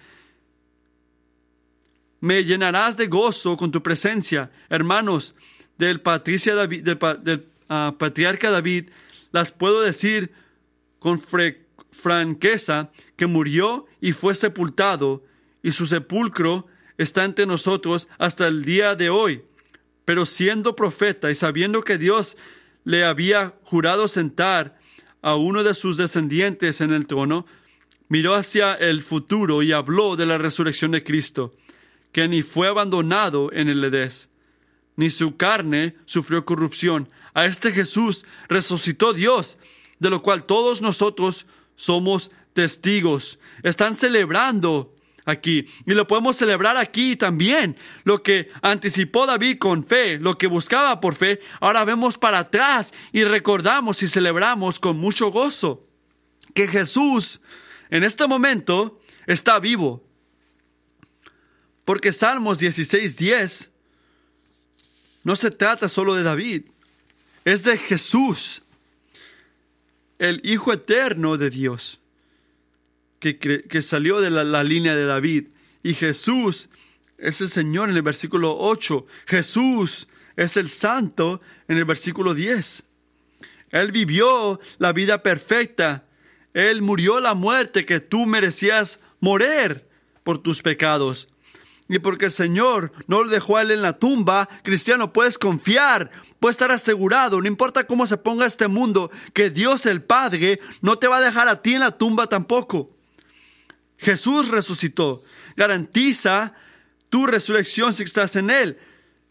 Me 2.21 2.45
llenarás 2.45 2.97
de 2.97 3.09
gozo 3.09 3.59
con 3.59 3.71
tu 3.71 3.83
presencia, 3.83 4.51
hermanos 4.71 5.35
del, 5.77 6.03
del, 6.03 7.47
ah, 7.69 7.95
patriarca 7.99 8.51
David. 8.51 8.89
Las 9.33 9.53
puedo 9.53 9.83
decir 9.83 10.33
con 10.99 11.21
franqueza 11.95 12.91
que 13.17 13.27
murió 13.27 13.87
y 14.01 14.13
fue 14.13 14.35
sepultado 14.35 15.25
y 15.63 15.73
su 15.73 15.87
sepulcro 15.87 16.67
está 16.99 17.25
entre 17.25 17.47
nosotros 17.47 18.09
hasta 18.19 18.47
el 18.47 18.65
día 18.65 18.95
de 18.95 19.11
hoy. 19.11 19.43
Pero 20.05 20.27
siendo 20.27 20.77
profeta 20.77 21.31
y 21.31 21.35
sabiendo 21.35 21.83
que 21.83 21.97
Dios 21.97 22.37
le 22.85 23.05
había 23.05 23.55
jurado 23.63 24.09
sentar 24.09 24.79
a 25.23 25.37
uno 25.37 25.63
de 25.65 25.75
sus 25.75 25.97
descendientes 25.97 26.83
en 26.83 26.93
el 26.93 27.07
trono, 27.07 27.47
miró 28.09 28.35
hacia 28.35 28.75
el 28.75 29.03
futuro 29.03 29.63
y 29.63 29.73
habló 29.73 30.17
de 30.17 30.27
la 30.27 30.37
resurrección 30.37 30.91
de 30.91 31.03
Cristo, 31.03 31.55
que 32.13 32.29
ni 32.29 32.43
fue 32.43 32.69
abandonado 32.69 33.51
en 33.53 33.69
el 33.69 33.83
Edés, 33.83 34.29
ni 34.97 35.09
su 35.09 35.37
carne 35.37 35.97
sufrió 36.05 36.45
corrupción. 36.45 37.09
A 37.33 37.47
este 37.47 37.73
Jesús 37.73 38.27
resucitó 38.49 39.15
Dios, 39.15 39.59
de 39.99 40.11
lo 40.11 40.23
cual 40.23 40.45
todos 40.45 40.83
nosotros 40.83 41.47
somos 41.77 42.31
testigos. 42.53 43.39
Están 43.63 43.95
celebrando 43.95 44.95
aquí. 45.25 45.67
Y 45.87 45.95
lo 45.95 46.07
podemos 46.07 46.37
celebrar 46.37 46.77
aquí 46.77 47.17
también. 47.17 47.77
Lo 48.05 48.23
que 48.23 48.51
anticipó 48.63 49.27
David 49.27 49.59
con 49.59 49.85
fe, 49.85 50.19
lo 50.19 50.39
que 50.39 50.47
buscaba 50.47 51.01
por 51.01 51.15
fe, 51.15 51.41
ahora 51.61 51.85
vemos 51.85 52.19
para 52.19 52.41
atrás 52.41 52.93
y 53.13 53.25
recordamos 53.25 54.03
y 54.03 54.09
celebramos 54.09 54.79
con 54.79 54.99
mucho 54.99 55.31
gozo 55.31 55.87
que 56.55 56.69
Jesús 56.69 57.41
en 57.91 58.05
este 58.05 58.27
momento 58.27 59.01
está 59.27 59.59
vivo. 59.59 60.05
Porque 61.85 62.13
Salmos 62.13 62.61
16:10 62.61 63.71
no 65.23 65.37
se 65.37 65.51
trata 65.51 65.89
solo 65.89 66.15
de 66.15 66.23
David, 66.23 66.65
es 67.45 67.63
de 67.65 67.77
Jesús, 67.77 68.63
el 70.19 70.41
Hijo 70.45 70.73
eterno 70.73 71.37
de 71.37 71.51
Dios 71.51 72.01
que, 73.19 73.39
que 73.39 73.83
salió 73.83 74.21
de 74.21 74.31
la, 74.31 74.45
la 74.45 74.63
línea 74.63 74.95
de 74.95 75.07
David. 75.07 75.47
Y 75.83 75.95
Jesús 75.95 76.69
es 77.19 77.41
el 77.41 77.49
Señor 77.49 77.91
en 77.91 77.97
el 77.97 78.03
versículo 78.03 78.57
8. 78.59 79.07
Jesús 79.27 80.09
es 80.37 80.57
el 80.57 80.69
santo 80.69 81.41
en 81.69 81.79
el 81.79 81.85
versículo 81.85 82.35
10. 82.35 82.85
Él 83.71 83.93
vivió 83.93 84.61
la 84.79 84.93
vida 84.93 85.23
perfecta. 85.23 86.05
Él 86.53 86.83
murió 86.83 87.21
la 87.21 87.35
muerte 87.35 87.85
que 87.85 88.01
tú 88.01 88.27
merecías 88.27 89.01
morir 89.21 89.85
por 90.23 90.39
tus 90.39 90.63
pecados. 90.63 91.29
Y 91.89 91.99
porque 91.99 92.27
el 92.27 92.33
Señor 92.33 92.93
no 93.07 93.23
lo 93.23 93.31
dejó 93.31 93.57
a 93.59 93.63
él 93.63 93.71
en 93.71 93.83
la 93.83 93.99
tumba, 93.99 94.49
cristiano, 94.63 95.13
puedes 95.13 95.37
confiar, 95.37 96.11
puedes 96.41 96.55
estar 96.55 96.71
asegurado, 96.71 97.41
no 97.41 97.47
importa 97.49 97.87
cómo 97.87 98.07
se 98.07 98.17
ponga 98.17 98.47
este 98.47 98.69
mundo, 98.69 99.11
que 99.35 99.51
Dios 99.51 99.85
el 99.85 100.03
Padre 100.03 100.61
no 100.81 100.97
te 100.97 101.09
va 101.09 101.19
a 101.19 101.21
dejar 101.21 101.49
a 101.49 101.61
ti 101.61 101.75
en 101.75 101.81
la 101.81 101.91
tumba 101.91 102.27
tampoco. 102.27 102.91
Jesús 103.99 104.49
resucitó, 104.49 105.23
garantiza 105.57 106.55
tu 107.11 107.27
resurrección 107.27 107.95
si 107.95 108.03
estás 108.03 108.37
en 108.37 108.51
Él. 108.51 108.79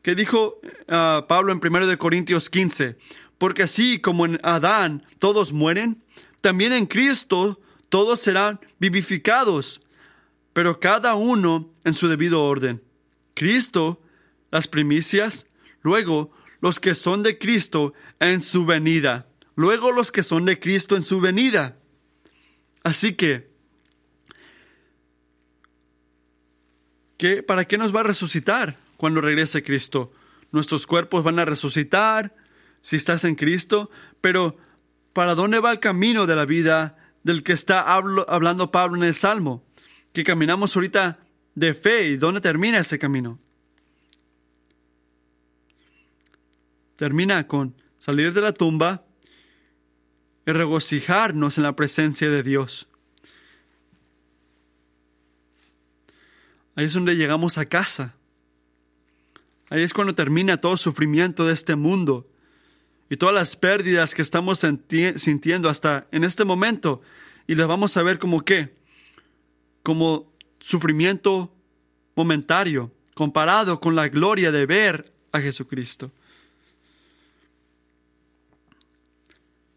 Que 0.02 0.16
dijo 0.16 0.60
uh, 0.62 1.28
Pablo 1.28 1.54
en 1.54 1.62
1 1.64 1.98
Corintios 1.98 2.50
15, 2.50 2.98
porque 3.38 3.64
así 3.64 4.00
como 4.00 4.26
en 4.26 4.40
Adán 4.44 5.06
todos 5.18 5.54
mueren, 5.54 6.04
también 6.42 6.74
en 6.74 6.86
Cristo 6.86 7.60
todos 7.88 8.20
serán 8.20 8.60
vivificados, 8.80 9.82
pero 10.54 10.80
cada 10.80 11.16
uno 11.16 11.72
en 11.84 11.94
su 11.94 12.08
debido 12.08 12.44
orden. 12.44 12.82
Cristo, 13.34 14.02
las 14.52 14.68
primicias, 14.68 15.48
luego 15.82 16.32
los 16.62 16.80
que 16.80 16.96
son 16.96 17.24
de 17.24 17.38
Cristo 17.38 17.94
en 18.20 18.42
su 18.42 18.66
venida, 18.66 19.28
luego 19.56 19.92
los 19.92 20.12
que 20.12 20.24
son 20.24 20.46
de 20.46 20.60
Cristo 20.60 20.96
en 20.96 21.04
su 21.04 21.20
venida. 21.20 21.78
Así 22.84 23.16
que, 23.16 23.50
¿qué, 27.18 27.44
¿para 27.44 27.66
qué 27.66 27.78
nos 27.78 27.94
va 27.94 28.02
a 28.02 28.04
resucitar 28.04 28.78
cuando 28.98 29.22
regrese 29.22 29.64
Cristo? 29.64 30.14
Nuestros 30.52 30.86
cuerpos 30.86 31.24
van 31.24 31.40
a 31.40 31.46
resucitar 31.46 32.36
si 32.84 32.98
estás 32.98 33.24
en 33.24 33.36
Cristo, 33.36 33.90
pero 34.22 34.58
¿para 35.14 35.34
dónde 35.34 35.60
va 35.60 35.72
el 35.72 35.80
camino 35.80 36.28
de 36.28 36.36
la 36.36 36.46
vida 36.46 36.98
del 37.24 37.42
que 37.42 37.54
está 37.54 37.82
hablando 37.94 38.72
Pablo 38.72 38.98
en 38.98 39.04
el 39.04 39.16
Salmo? 39.16 39.64
Que 40.14 40.24
caminamos 40.24 40.76
ahorita 40.76 41.20
de 41.56 41.74
fe 41.74 42.10
y 42.10 42.18
dónde 42.18 42.42
termina 42.42 42.80
ese 42.80 42.98
camino. 42.98 43.40
Termina 46.96 47.48
con 47.48 47.76
salir 48.00 48.34
de 48.34 48.42
la 48.42 48.54
tumba 48.54 49.06
y 50.46 50.52
regocijarnos 50.52 51.58
en 51.58 51.64
la 51.64 51.76
presencia 51.76 52.30
de 52.30 52.44
Dios. 52.44 52.88
Ahí 56.76 56.86
es 56.86 56.94
donde 56.94 57.16
llegamos 57.16 57.58
a 57.58 57.66
casa. 57.66 58.16
Ahí 59.70 59.84
es 59.84 59.94
cuando 59.94 60.14
termina 60.14 60.58
todo 60.58 60.78
sufrimiento 60.78 61.46
de 61.46 61.54
este 61.54 61.76
mundo 61.76 62.30
y 63.10 63.18
todas 63.18 63.34
las 63.34 63.56
pérdidas 63.56 64.14
que 64.14 64.22
estamos 64.22 64.60
sintiendo 64.60 65.70
hasta 65.70 66.08
en 66.12 66.24
este 66.24 66.46
momento. 66.46 67.02
Y 67.48 67.56
las 67.56 67.68
vamos 67.68 67.98
a 67.98 68.04
ver 68.04 68.20
como 68.20 68.42
qué? 68.42 68.76
Como 69.84 70.34
sufrimiento 70.60 71.54
momentario 72.16 72.92
comparado 73.14 73.80
con 73.80 73.96
la 73.96 74.08
gloria 74.08 74.52
de 74.52 74.66
ver 74.66 75.14
a 75.32 75.40
Jesucristo. 75.40 76.12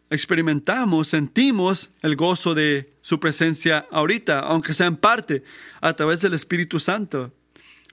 Experimentamos, 0.09 1.09
sentimos 1.09 1.91
el 2.03 2.15
gozo 2.15 2.55
de 2.55 2.89
su 3.01 3.19
presencia 3.19 3.87
ahorita, 3.91 4.39
aunque 4.39 4.73
sea 4.73 4.87
en 4.87 4.97
parte, 4.97 5.43
a 5.81 5.95
través 5.95 6.21
del 6.21 6.35
Espíritu 6.35 6.79
Santo. 6.79 7.33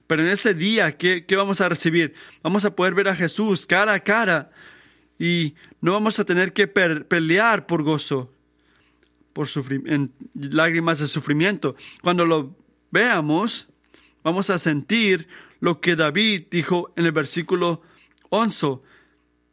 Pero 0.05 0.21
en 0.21 0.29
ese 0.29 0.53
día, 0.53 0.95
¿qué, 0.95 1.25
vamos 1.35 1.61
a 1.61 1.69
recibir? 1.69 2.13
Vamos 2.43 2.65
a 2.65 2.75
poder 2.75 2.93
ver 2.93 3.07
a 3.07 3.15
Jesús 3.15 3.65
cara 3.65 3.93
a 3.93 3.99
cara 3.99 4.51
y 5.17 5.55
no 5.81 5.93
vamos 5.93 6.19
a 6.19 6.25
tener 6.25 6.53
que 6.53 6.67
pelear 6.67 7.65
por 7.65 7.83
gozo, 7.83 8.32
por 9.33 9.47
en 9.85 10.13
lágrimas 10.33 10.99
de 10.99 11.07
sufrimiento. 11.07 11.75
Cuando 12.01 12.25
lo 12.25 12.55
veamos, 12.91 13.67
vamos 14.23 14.49
a 14.49 14.59
sentir 14.59 15.27
lo 15.59 15.81
que 15.81 15.95
David 15.95 16.43
dijo 16.51 16.93
en 16.95 17.05
el 17.05 17.11
versículo 17.11 17.81
11. 18.29 18.79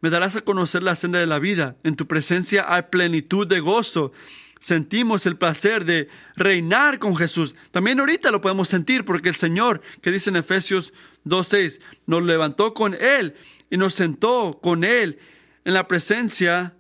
Me 0.01 0.11
darás 0.11 0.37
a 0.37 0.41
conocer 0.43 0.83
la 0.83 0.97
senda 0.97 1.19
de 1.19 1.27
la 1.27 1.39
vida. 1.39 1.77
En 1.85 1.97
tu 1.97 2.07
presencia 2.07 2.73
hay 2.73 2.83
plenitud 2.91 3.47
de 3.47 3.61
gozo. 3.61 4.13
Sentimos 4.59 5.25
el 5.25 5.37
placer 5.37 5.85
de 5.85 6.09
reinar 6.37 6.99
con 6.99 7.17
Jesús. 7.17 7.55
También 7.71 8.01
ahorita 8.01 8.31
lo 8.31 8.41
podemos 8.41 8.69
sentir 8.69 9.05
porque 9.05 9.31
el 9.31 9.35
Señor, 9.35 9.81
que 10.03 10.11
dice 10.11 10.31
en 10.31 10.37
Efesios 10.37 10.93
2.6, 11.25 11.81
nos 12.07 12.23
levantó 12.23 12.75
con 12.75 12.95
Él 12.95 13.37
y 13.71 13.77
nos 13.77 13.95
sentó 13.95 14.59
con 14.63 14.85
Él 14.85 15.19
en 15.65 15.75
la 15.75 15.89
presencia 15.89 16.75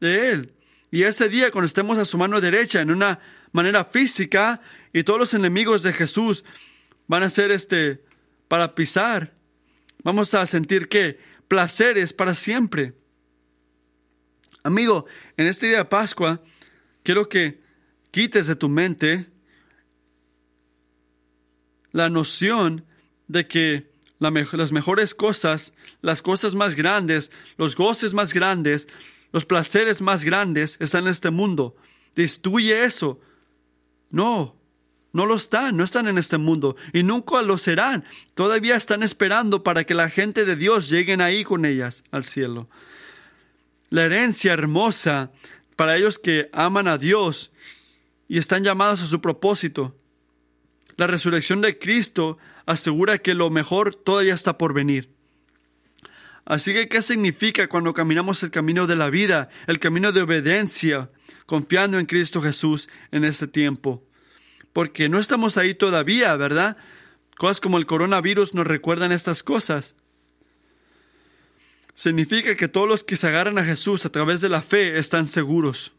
de 0.00 0.30
Él. 0.32 0.52
Y 0.92 1.04
ese 1.04 1.30
día, 1.30 1.50
cuando 1.50 1.66
estemos 1.66 1.96
a 1.96 2.04
su 2.04 2.18
mano 2.18 2.38
derecha 2.38 2.82
en 2.82 2.90
una 2.90 3.18
manera 3.50 3.82
física, 3.82 4.60
y 4.92 5.02
todos 5.04 5.18
los 5.18 5.32
enemigos 5.32 5.82
de 5.82 5.94
Jesús 5.94 6.44
van 7.06 7.22
a 7.22 7.30
ser 7.30 7.50
este 7.50 8.04
para 8.46 8.74
pisar. 8.74 9.32
Vamos 10.04 10.34
a 10.34 10.44
sentir 10.44 10.90
que 10.90 11.18
placeres 11.48 12.12
para 12.12 12.34
siempre. 12.34 12.92
Amigo, 14.64 15.06
en 15.38 15.46
este 15.46 15.68
día 15.68 15.78
de 15.78 15.84
Pascua, 15.86 16.42
quiero 17.02 17.26
que 17.26 17.62
quites 18.10 18.46
de 18.46 18.56
tu 18.56 18.68
mente 18.68 19.30
la 21.90 22.10
noción 22.10 22.84
de 23.28 23.48
que 23.48 23.90
las 24.18 24.72
mejores 24.72 25.14
cosas, 25.14 25.72
las 26.02 26.20
cosas 26.20 26.54
más 26.54 26.74
grandes, 26.74 27.30
los 27.56 27.76
goces 27.76 28.12
más 28.12 28.34
grandes, 28.34 28.88
los 29.32 29.46
placeres 29.46 30.00
más 30.00 30.24
grandes 30.24 30.76
están 30.80 31.04
en 31.04 31.10
este 31.10 31.30
mundo. 31.30 31.74
Destruye 32.14 32.84
eso. 32.84 33.20
No, 34.10 34.56
no 35.12 35.26
lo 35.26 35.34
están, 35.34 35.76
no 35.76 35.84
están 35.84 36.06
en 36.06 36.18
este 36.18 36.38
mundo 36.38 36.76
y 36.92 37.02
nunca 37.02 37.42
lo 37.42 37.58
serán. 37.58 38.04
Todavía 38.34 38.76
están 38.76 39.02
esperando 39.02 39.62
para 39.62 39.84
que 39.84 39.94
la 39.94 40.10
gente 40.10 40.44
de 40.44 40.56
Dios 40.56 40.88
lleguen 40.88 41.20
ahí 41.20 41.44
con 41.44 41.64
ellas 41.64 42.04
al 42.10 42.24
cielo. 42.24 42.68
La 43.90 44.02
herencia 44.02 44.52
hermosa 44.52 45.30
para 45.76 45.96
ellos 45.96 46.18
que 46.18 46.48
aman 46.52 46.88
a 46.88 46.98
Dios 46.98 47.52
y 48.28 48.38
están 48.38 48.64
llamados 48.64 49.02
a 49.02 49.06
su 49.06 49.20
propósito. 49.20 49.96
La 50.96 51.06
resurrección 51.06 51.60
de 51.60 51.78
Cristo 51.78 52.38
asegura 52.64 53.18
que 53.18 53.34
lo 53.34 53.50
mejor 53.50 53.94
todavía 53.94 54.34
está 54.34 54.56
por 54.56 54.72
venir. 54.72 55.10
Así 56.44 56.72
que, 56.72 56.88
¿qué 56.88 57.02
significa 57.02 57.68
cuando 57.68 57.94
caminamos 57.94 58.42
el 58.42 58.50
camino 58.50 58.86
de 58.86 58.96
la 58.96 59.10
vida, 59.10 59.48
el 59.66 59.78
camino 59.78 60.12
de 60.12 60.22
obediencia, 60.22 61.10
confiando 61.46 61.98
en 61.98 62.06
Cristo 62.06 62.42
Jesús 62.42 62.88
en 63.10 63.24
este 63.24 63.46
tiempo? 63.46 64.02
porque 64.72 65.08
no 65.08 65.18
estamos 65.18 65.56
ahí 65.56 65.74
todavía, 65.74 66.34
¿verdad? 66.36 66.76
Cosas 67.36 67.60
como 67.60 67.78
el 67.78 67.86
coronavirus 67.86 68.54
nos 68.54 68.66
recuerdan 68.66 69.12
estas 69.12 69.42
cosas. 69.42 69.94
Significa 71.94 72.56
que 72.56 72.68
todos 72.68 72.88
los 72.88 73.04
que 73.04 73.16
se 73.16 73.26
agarran 73.26 73.58
a 73.58 73.64
Jesús 73.64 74.06
a 74.06 74.10
través 74.10 74.40
de 74.40 74.48
la 74.48 74.62
fe 74.62 74.98
están 74.98 75.26
seguros. 75.26 75.92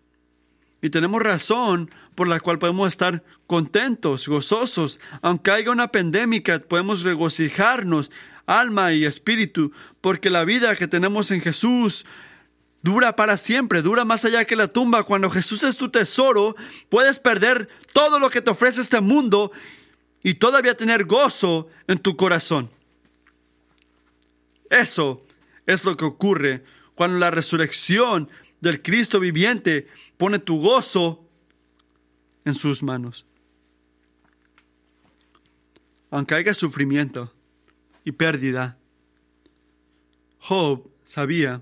Y 0.81 0.89
tenemos 0.89 1.21
razón 1.21 1.91
por 2.15 2.27
la 2.27 2.39
cual 2.39 2.59
podemos 2.59 2.87
estar 2.87 3.23
contentos, 3.47 4.27
gozosos. 4.27 4.99
Aunque 5.21 5.51
haya 5.51 5.71
una 5.71 5.91
pandemia, 5.91 6.41
podemos 6.67 7.03
regocijarnos, 7.03 8.11
alma 8.45 8.93
y 8.93 9.05
espíritu, 9.05 9.71
porque 10.01 10.29
la 10.29 10.45
vida 10.45 10.75
que 10.75 10.87
tenemos 10.87 11.31
en 11.31 11.41
Jesús 11.41 12.05
dura 12.81 13.15
para 13.15 13.37
siempre, 13.37 13.81
dura 13.81 14.05
más 14.05 14.25
allá 14.25 14.45
que 14.45 14.55
la 14.55 14.67
tumba. 14.67 15.03
Cuando 15.03 15.29
Jesús 15.29 15.63
es 15.63 15.77
tu 15.77 15.89
tesoro, 15.89 16.55
puedes 16.89 17.19
perder 17.19 17.69
todo 17.93 18.19
lo 18.19 18.29
que 18.29 18.41
te 18.41 18.51
ofrece 18.51 18.81
este 18.81 19.01
mundo 19.01 19.51
y 20.21 20.35
todavía 20.35 20.75
tener 20.75 21.05
gozo 21.05 21.69
en 21.87 21.97
tu 21.99 22.15
corazón. 22.15 22.69
Eso 24.69 25.25
es 25.65 25.83
lo 25.83 25.95
que 25.95 26.05
ocurre 26.05 26.63
cuando 26.95 27.17
la 27.19 27.31
resurrección 27.31 28.29
del 28.59 28.81
Cristo 28.81 29.19
viviente 29.19 29.87
pone 30.17 30.39
tu 30.39 30.59
gozo 30.59 31.25
en 32.45 32.53
sus 32.53 32.83
manos. 32.83 33.25
Aunque 36.11 36.35
haya 36.35 36.53
sufrimiento 36.53 37.33
y 38.03 38.11
pérdida, 38.11 38.77
Job 40.39 40.89
sabía 41.05 41.61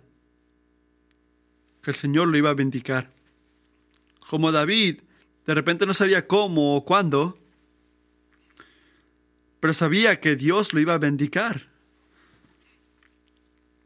que 1.82 1.92
el 1.92 1.96
Señor 1.96 2.28
lo 2.28 2.38
iba 2.38 2.50
a 2.50 2.56
vindicar. 2.56 3.12
Como 4.30 4.52
David, 4.52 5.02
de 5.46 5.54
repente 5.54 5.86
no 5.86 5.94
sabía 5.94 6.28
cómo 6.28 6.76
o 6.76 6.86
cuándo, 6.86 7.38
pero 9.60 9.74
sabía 9.74 10.20
que 10.20 10.36
Dios 10.36 10.74
lo 10.74 10.80
iba 10.80 10.94
a 10.94 11.00
vindicar, 11.00 11.68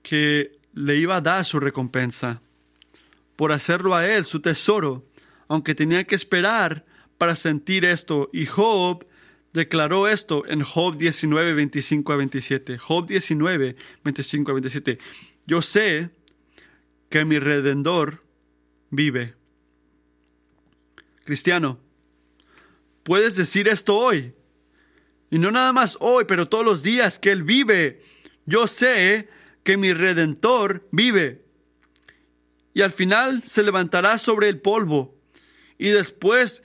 que 0.02 0.58
le 0.74 0.96
iba 0.98 1.18
a 1.18 1.22
dar 1.22 1.46
su 1.46 1.60
recompensa 1.60 2.42
por 3.36 3.52
hacerlo 3.52 3.96
a 3.96 4.08
él 4.08 4.26
su 4.26 4.40
tesoro, 4.40 5.06
aunque 5.48 5.76
tenía 5.76 6.06
que 6.06 6.16
esperar 6.16 6.86
para 6.86 6.96
para 7.18 7.36
sentir 7.36 7.86
esto. 7.86 8.30
Y 8.34 8.46
Job 8.46 9.06
declaró 9.56 10.08
esto 10.08 10.46
en 10.48 10.62
Job 10.62 10.98
19, 10.98 11.54
25 11.56 12.14
a 12.14 12.16
27. 12.18 12.78
Job 12.78 13.08
19, 13.08 13.76
25 14.04 14.52
a 14.52 14.54
27. 14.54 15.00
Yo 15.48 15.62
sé 15.64 16.12
que 17.10 17.26
mi 17.26 17.40
redentor 17.40 18.24
vive. 18.92 19.34
Cristiano, 21.24 21.80
puedes 23.04 23.36
decir 23.36 23.68
esto 23.68 23.98
hoy. 23.98 24.34
Y 25.32 25.40
no 25.40 25.52
nada 25.52 25.74
más 25.74 25.98
hoy, 26.00 26.26
pero 26.26 26.48
todos 26.48 26.64
los 26.64 26.84
días 26.84 27.18
que 27.18 27.32
Él 27.32 27.44
vive. 27.44 28.04
Yo 28.46 28.68
sé 28.68 29.28
que 29.64 29.78
mi 29.78 29.92
redentor 29.94 30.88
vive. 30.92 31.44
Y 32.74 32.82
al 32.82 32.92
final 32.92 33.42
se 33.44 33.64
levantará 33.64 34.18
sobre 34.18 34.50
el 34.50 34.60
polvo. 34.60 35.18
Y 35.78 35.90
después 35.90 36.62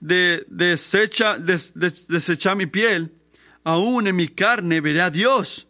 de 0.00 0.46
desecha, 0.48 1.36
desechar 1.38 2.56
mi 2.56 2.66
piel, 2.66 3.12
aún 3.62 4.06
en 4.06 4.16
mi 4.16 4.28
carne 4.28 4.80
veré 4.80 5.02
a 5.02 5.10
Dios, 5.10 5.68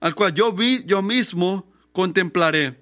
al 0.00 0.14
cual 0.14 0.34
yo, 0.34 0.52
vi, 0.52 0.84
yo 0.84 1.00
mismo 1.00 1.72
contemplaré, 1.92 2.78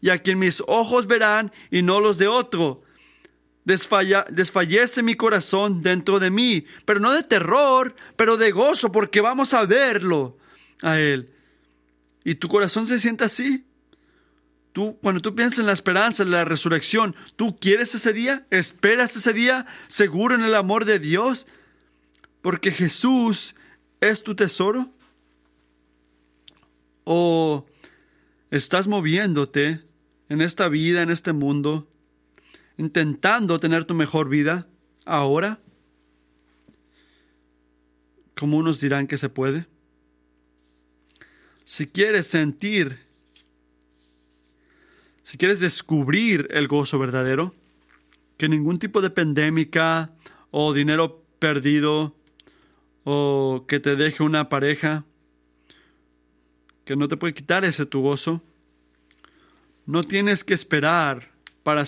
y 0.00 0.10
a 0.10 0.18
quien 0.18 0.38
mis 0.38 0.62
ojos 0.66 1.06
verán 1.06 1.52
y 1.70 1.82
no 1.82 2.00
los 2.00 2.18
de 2.18 2.28
otro. 2.28 2.82
Desfallece 3.64 5.02
mi 5.04 5.14
corazón 5.14 5.82
dentro 5.82 6.18
de 6.18 6.30
mí, 6.30 6.66
pero 6.84 6.98
no 6.98 7.12
de 7.12 7.22
terror, 7.22 7.94
pero 8.16 8.36
de 8.36 8.50
gozo, 8.50 8.90
porque 8.90 9.20
vamos 9.20 9.54
a 9.54 9.64
verlo 9.64 10.36
a 10.80 10.98
Él. 10.98 11.30
¿Y 12.24 12.34
tu 12.34 12.48
corazón 12.48 12.86
se 12.86 12.98
siente 12.98 13.22
así? 13.22 13.64
Tú, 14.72 14.98
cuando 15.02 15.20
tú 15.20 15.34
piensas 15.34 15.58
en 15.58 15.66
la 15.66 15.72
esperanza, 15.72 16.22
en 16.22 16.30
la 16.30 16.44
resurrección, 16.46 17.14
¿tú 17.36 17.58
quieres 17.58 17.94
ese 17.94 18.12
día? 18.14 18.46
¿Esperas 18.50 19.14
ese 19.16 19.34
día 19.34 19.66
seguro 19.88 20.34
en 20.34 20.42
el 20.42 20.54
amor 20.54 20.86
de 20.86 20.98
Dios? 20.98 21.46
Porque 22.40 22.70
Jesús 22.70 23.54
es 24.00 24.22
tu 24.22 24.34
tesoro. 24.34 24.90
¿O 27.04 27.66
estás 28.50 28.88
moviéndote 28.88 29.82
en 30.30 30.40
esta 30.40 30.68
vida, 30.68 31.02
en 31.02 31.10
este 31.10 31.34
mundo, 31.34 31.86
intentando 32.78 33.60
tener 33.60 33.84
tu 33.84 33.92
mejor 33.92 34.30
vida 34.30 34.66
ahora? 35.04 35.60
¿Cómo 38.36 38.56
unos 38.56 38.80
dirán 38.80 39.06
que 39.06 39.18
se 39.18 39.28
puede? 39.28 39.66
Si 41.66 41.86
quieres 41.86 42.26
sentir 42.26 42.98
si 45.22 45.38
quieres 45.38 45.60
descubrir 45.60 46.48
el 46.50 46.68
gozo 46.68 46.98
verdadero, 46.98 47.54
que 48.36 48.48
ningún 48.48 48.78
tipo 48.78 49.00
de 49.00 49.10
pandémica 49.10 50.10
o 50.50 50.72
dinero 50.72 51.22
perdido 51.38 52.14
o 53.04 53.64
que 53.68 53.80
te 53.80 53.96
deje 53.96 54.22
una 54.22 54.48
pareja, 54.48 55.04
que 56.84 56.96
no 56.96 57.08
te 57.08 57.16
puede 57.16 57.34
quitar 57.34 57.64
ese 57.64 57.86
tu 57.86 58.00
gozo, 58.00 58.42
no 59.86 60.02
tienes 60.04 60.44
que 60.44 60.54
esperar 60.54 61.30
para, 61.62 61.84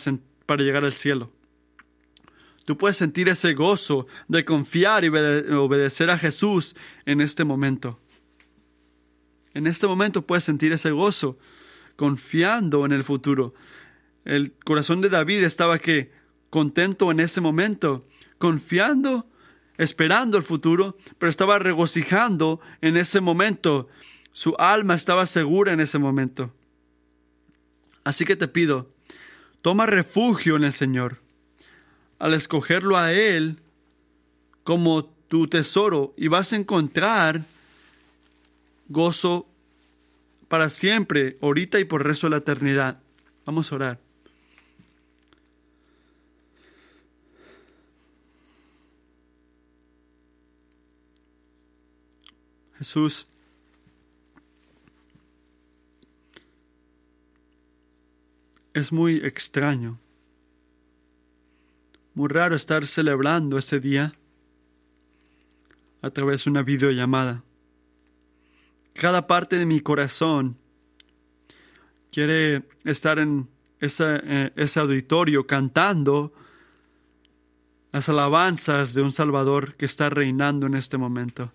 para 0.47 0.63
llegar 0.63 0.85
al 0.85 0.93
cielo. 0.93 1.31
Tú 2.65 2.79
puedes 2.79 2.97
sentir 2.97 3.29
ese 3.29 3.53
gozo 3.55 4.07
de 4.27 4.45
confiar 4.45 5.05
y 5.05 5.09
obedecer 5.09 6.11
a 6.11 6.19
Jesús 6.19 6.75
en 7.05 7.21
este 7.21 7.45
momento. 7.45 8.01
En 9.53 9.67
este 9.67 9.87
momento 9.87 10.23
puedes 10.23 10.45
sentir 10.45 10.73
ese 10.73 10.91
gozo 10.91 11.39
confiando 11.97 12.85
en 12.85 12.93
el 12.93 13.05
futuro. 13.05 13.55
El 14.25 14.53
corazón 14.53 15.01
de 15.01 15.09
David 15.09 15.45
estaba 15.45 15.79
que 15.79 16.13
contento 16.51 17.11
en 17.11 17.21
ese 17.21 17.41
momento, 17.41 18.07
confiando, 18.39 19.27
esperando 19.77 20.39
el 20.39 20.45
futuro, 20.45 20.97
pero 21.19 21.31
estaba 21.31 21.59
regocijando 21.59 22.61
en 22.81 22.97
ese 22.97 23.21
momento. 23.21 23.89
Su 24.33 24.55
alma 24.59 24.95
estaba 24.95 25.27
segura 25.27 25.73
en 25.73 25.81
ese 25.81 25.99
momento. 25.99 26.53
Así 28.05 28.25
que 28.25 28.37
te 28.37 28.49
pido, 28.49 28.91
toma 29.63 29.87
refugio 29.87 30.57
en 30.57 30.65
el 30.65 30.73
Señor. 30.73 31.21
Al 32.19 32.35
escogerlo 32.35 32.97
a 32.97 33.13
Él 33.13 33.61
como 34.63 35.05
tu 35.05 35.49
tesoro 35.49 36.15
y 36.17 36.29
vas 36.29 36.53
a 36.53 36.57
encontrar 36.57 37.45
gozo 38.89 39.49
para 40.49 40.69
siempre, 40.69 41.39
ahorita 41.41 41.81
y 41.81 41.85
por 41.85 42.03
el 42.03 42.07
resto 42.07 42.27
de 42.27 42.33
la 42.33 42.37
eternidad. 42.39 43.01
Vamos 43.45 43.73
a 43.73 43.75
orar. 43.75 44.01
Jesús, 52.79 53.27
es 58.75 58.93
muy 58.93 59.17
extraño, 59.17 59.99
muy 62.15 62.29
raro 62.29 62.57
estar 62.57 62.85
celebrando 62.87 63.57
ese 63.57 63.81
día 63.81 64.15
a 66.03 66.11
través 66.11 66.45
de 66.45 66.51
una 66.51 66.63
videollamada 66.63 67.43
cada 68.95 69.27
parte 69.27 69.59
de 69.59 69.67
mi 69.67 69.81
corazón 69.81 70.57
quiere 72.11 72.63
estar 72.85 73.19
en 73.19 73.49
ese, 73.81 74.53
ese 74.57 74.81
auditorio 74.81 75.47
cantando 75.47 76.33
las 77.93 78.09
alabanzas 78.09 78.95
de 78.95 79.03
un 79.03 79.13
Salvador 79.13 79.75
que 79.75 79.85
está 79.85 80.11
reinando 80.11 80.67
en 80.67 80.75
este 80.75 80.97
momento. 80.97 81.53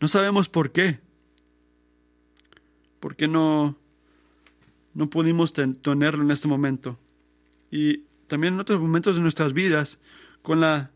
No 0.00 0.08
sabemos 0.08 0.48
por 0.48 0.72
qué. 0.72 1.00
¿Por 3.00 3.16
qué 3.16 3.28
no, 3.28 3.76
no 4.94 5.10
pudimos 5.10 5.52
tenerlo 5.52 6.22
en 6.22 6.30
este 6.30 6.48
momento? 6.48 6.98
Y 7.70 8.04
también 8.28 8.54
en 8.54 8.60
otros 8.60 8.80
momentos 8.80 9.16
de 9.16 9.22
nuestras 9.22 9.52
vidas, 9.52 9.98
con 10.42 10.60
la, 10.60 10.90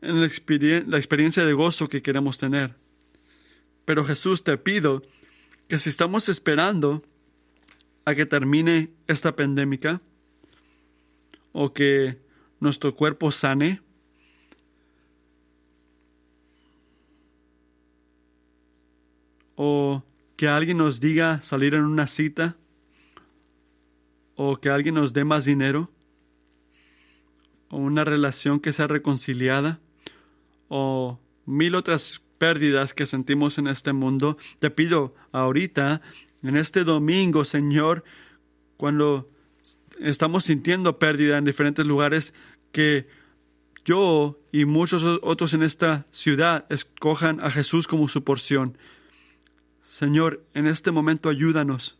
en 0.00 0.20
la 0.20 0.96
experiencia 0.96 1.44
de 1.44 1.52
gozo 1.52 1.88
que 1.88 2.02
queremos 2.02 2.38
tener. 2.38 2.74
Pero 3.86 4.04
Jesús, 4.04 4.44
te 4.44 4.58
pido 4.58 5.00
que 5.68 5.78
si 5.78 5.88
estamos 5.88 6.28
esperando 6.28 7.02
a 8.04 8.14
que 8.14 8.26
termine 8.26 8.90
esta 9.06 9.34
pandemia 9.34 10.02
o 11.52 11.72
que 11.72 12.18
nuestro 12.60 12.94
cuerpo 12.94 13.30
sane, 13.30 13.80
o 19.54 20.02
que 20.36 20.48
alguien 20.48 20.78
nos 20.78 21.00
diga 21.00 21.40
salir 21.40 21.74
en 21.74 21.84
una 21.84 22.06
cita, 22.08 22.56
o 24.34 24.56
que 24.56 24.68
alguien 24.68 24.96
nos 24.96 25.12
dé 25.12 25.24
más 25.24 25.44
dinero, 25.44 25.90
o 27.70 27.78
una 27.78 28.04
relación 28.04 28.60
que 28.60 28.72
sea 28.72 28.88
reconciliada, 28.88 29.80
o 30.68 31.18
mil 31.46 31.74
otras 31.76 32.20
pérdidas 32.38 32.94
que 32.94 33.06
sentimos 33.06 33.58
en 33.58 33.66
este 33.66 33.92
mundo. 33.92 34.36
Te 34.58 34.70
pido 34.70 35.14
ahorita, 35.32 36.02
en 36.42 36.56
este 36.56 36.84
domingo, 36.84 37.44
Señor, 37.44 38.04
cuando 38.76 39.30
estamos 40.00 40.44
sintiendo 40.44 40.98
pérdida 40.98 41.38
en 41.38 41.44
diferentes 41.44 41.86
lugares, 41.86 42.34
que 42.72 43.08
yo 43.84 44.38
y 44.52 44.64
muchos 44.64 45.04
otros 45.22 45.54
en 45.54 45.62
esta 45.62 46.06
ciudad 46.10 46.66
escojan 46.68 47.40
a 47.40 47.50
Jesús 47.50 47.86
como 47.86 48.08
su 48.08 48.24
porción. 48.24 48.76
Señor, 49.82 50.44
en 50.54 50.66
este 50.66 50.90
momento 50.90 51.28
ayúdanos. 51.28 51.96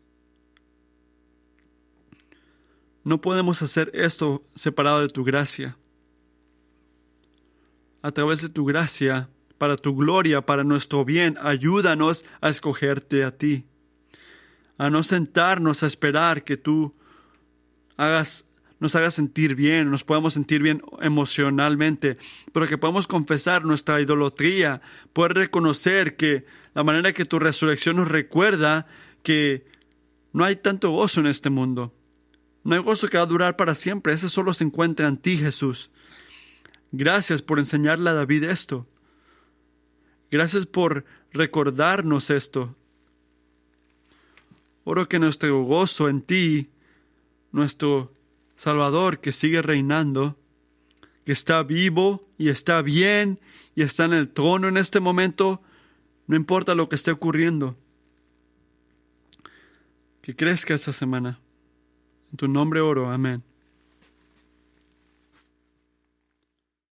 No 3.04 3.20
podemos 3.20 3.62
hacer 3.62 3.92
esto 3.94 4.44
separado 4.56 5.00
de 5.00 5.08
tu 5.08 5.22
gracia. 5.22 5.76
A 8.02 8.10
través 8.10 8.42
de 8.42 8.48
tu 8.48 8.64
gracia 8.64 9.30
para 9.58 9.76
tu 9.76 9.94
gloria, 9.94 10.42
para 10.44 10.64
nuestro 10.64 11.04
bien. 11.04 11.36
Ayúdanos 11.40 12.24
a 12.40 12.48
escogerte 12.48 13.24
a 13.24 13.36
ti, 13.36 13.64
a 14.78 14.90
no 14.90 15.02
sentarnos 15.02 15.82
a 15.82 15.86
esperar 15.86 16.44
que 16.44 16.56
tú 16.56 16.94
hagas 17.96 18.46
nos 18.78 18.94
hagas 18.94 19.14
sentir 19.14 19.54
bien, 19.54 19.90
nos 19.90 20.04
podamos 20.04 20.34
sentir 20.34 20.62
bien 20.62 20.82
emocionalmente, 21.00 22.18
pero 22.52 22.66
que 22.66 22.76
podamos 22.76 23.06
confesar 23.06 23.64
nuestra 23.64 24.00
idolatría, 24.00 24.82
poder 25.12 25.34
reconocer 25.34 26.16
que 26.16 26.44
la 26.74 26.84
manera 26.84 27.12
que 27.12 27.24
tu 27.24 27.38
resurrección 27.38 27.96
nos 27.96 28.08
recuerda 28.08 28.86
que 29.22 29.66
no 30.32 30.44
hay 30.44 30.56
tanto 30.56 30.90
gozo 30.90 31.20
en 31.20 31.26
este 31.26 31.48
mundo. 31.48 31.94
No 32.64 32.74
hay 32.74 32.82
gozo 32.82 33.08
que 33.08 33.16
va 33.16 33.22
a 33.22 33.26
durar 33.26 33.56
para 33.56 33.74
siempre, 33.74 34.12
ese 34.12 34.28
solo 34.28 34.52
se 34.52 34.64
encuentra 34.64 35.08
en 35.08 35.16
ti, 35.16 35.38
Jesús. 35.38 35.90
Gracias 36.92 37.40
por 37.40 37.58
enseñarle 37.58 38.10
a 38.10 38.14
David 38.14 38.44
esto. 38.44 38.86
Gracias 40.30 40.66
por 40.66 41.04
recordarnos 41.32 42.30
esto. 42.30 42.74
Oro 44.84 45.08
que 45.08 45.18
nuestro 45.18 45.62
gozo 45.62 46.08
en 46.08 46.22
ti, 46.22 46.68
nuestro 47.52 48.12
Salvador 48.56 49.20
que 49.20 49.32
sigue 49.32 49.62
reinando, 49.62 50.36
que 51.24 51.32
está 51.32 51.62
vivo 51.62 52.26
y 52.38 52.48
está 52.48 52.82
bien 52.82 53.40
y 53.74 53.82
está 53.82 54.04
en 54.04 54.12
el 54.12 54.28
trono 54.28 54.68
en 54.68 54.76
este 54.76 55.00
momento, 55.00 55.60
no 56.26 56.36
importa 56.36 56.74
lo 56.74 56.88
que 56.88 56.96
esté 56.96 57.10
ocurriendo. 57.10 57.76
Que 60.22 60.34
crezca 60.34 60.74
esta 60.74 60.92
semana. 60.92 61.38
En 62.32 62.36
tu 62.36 62.48
nombre 62.48 62.80
oro, 62.80 63.10
amén. 63.10 63.42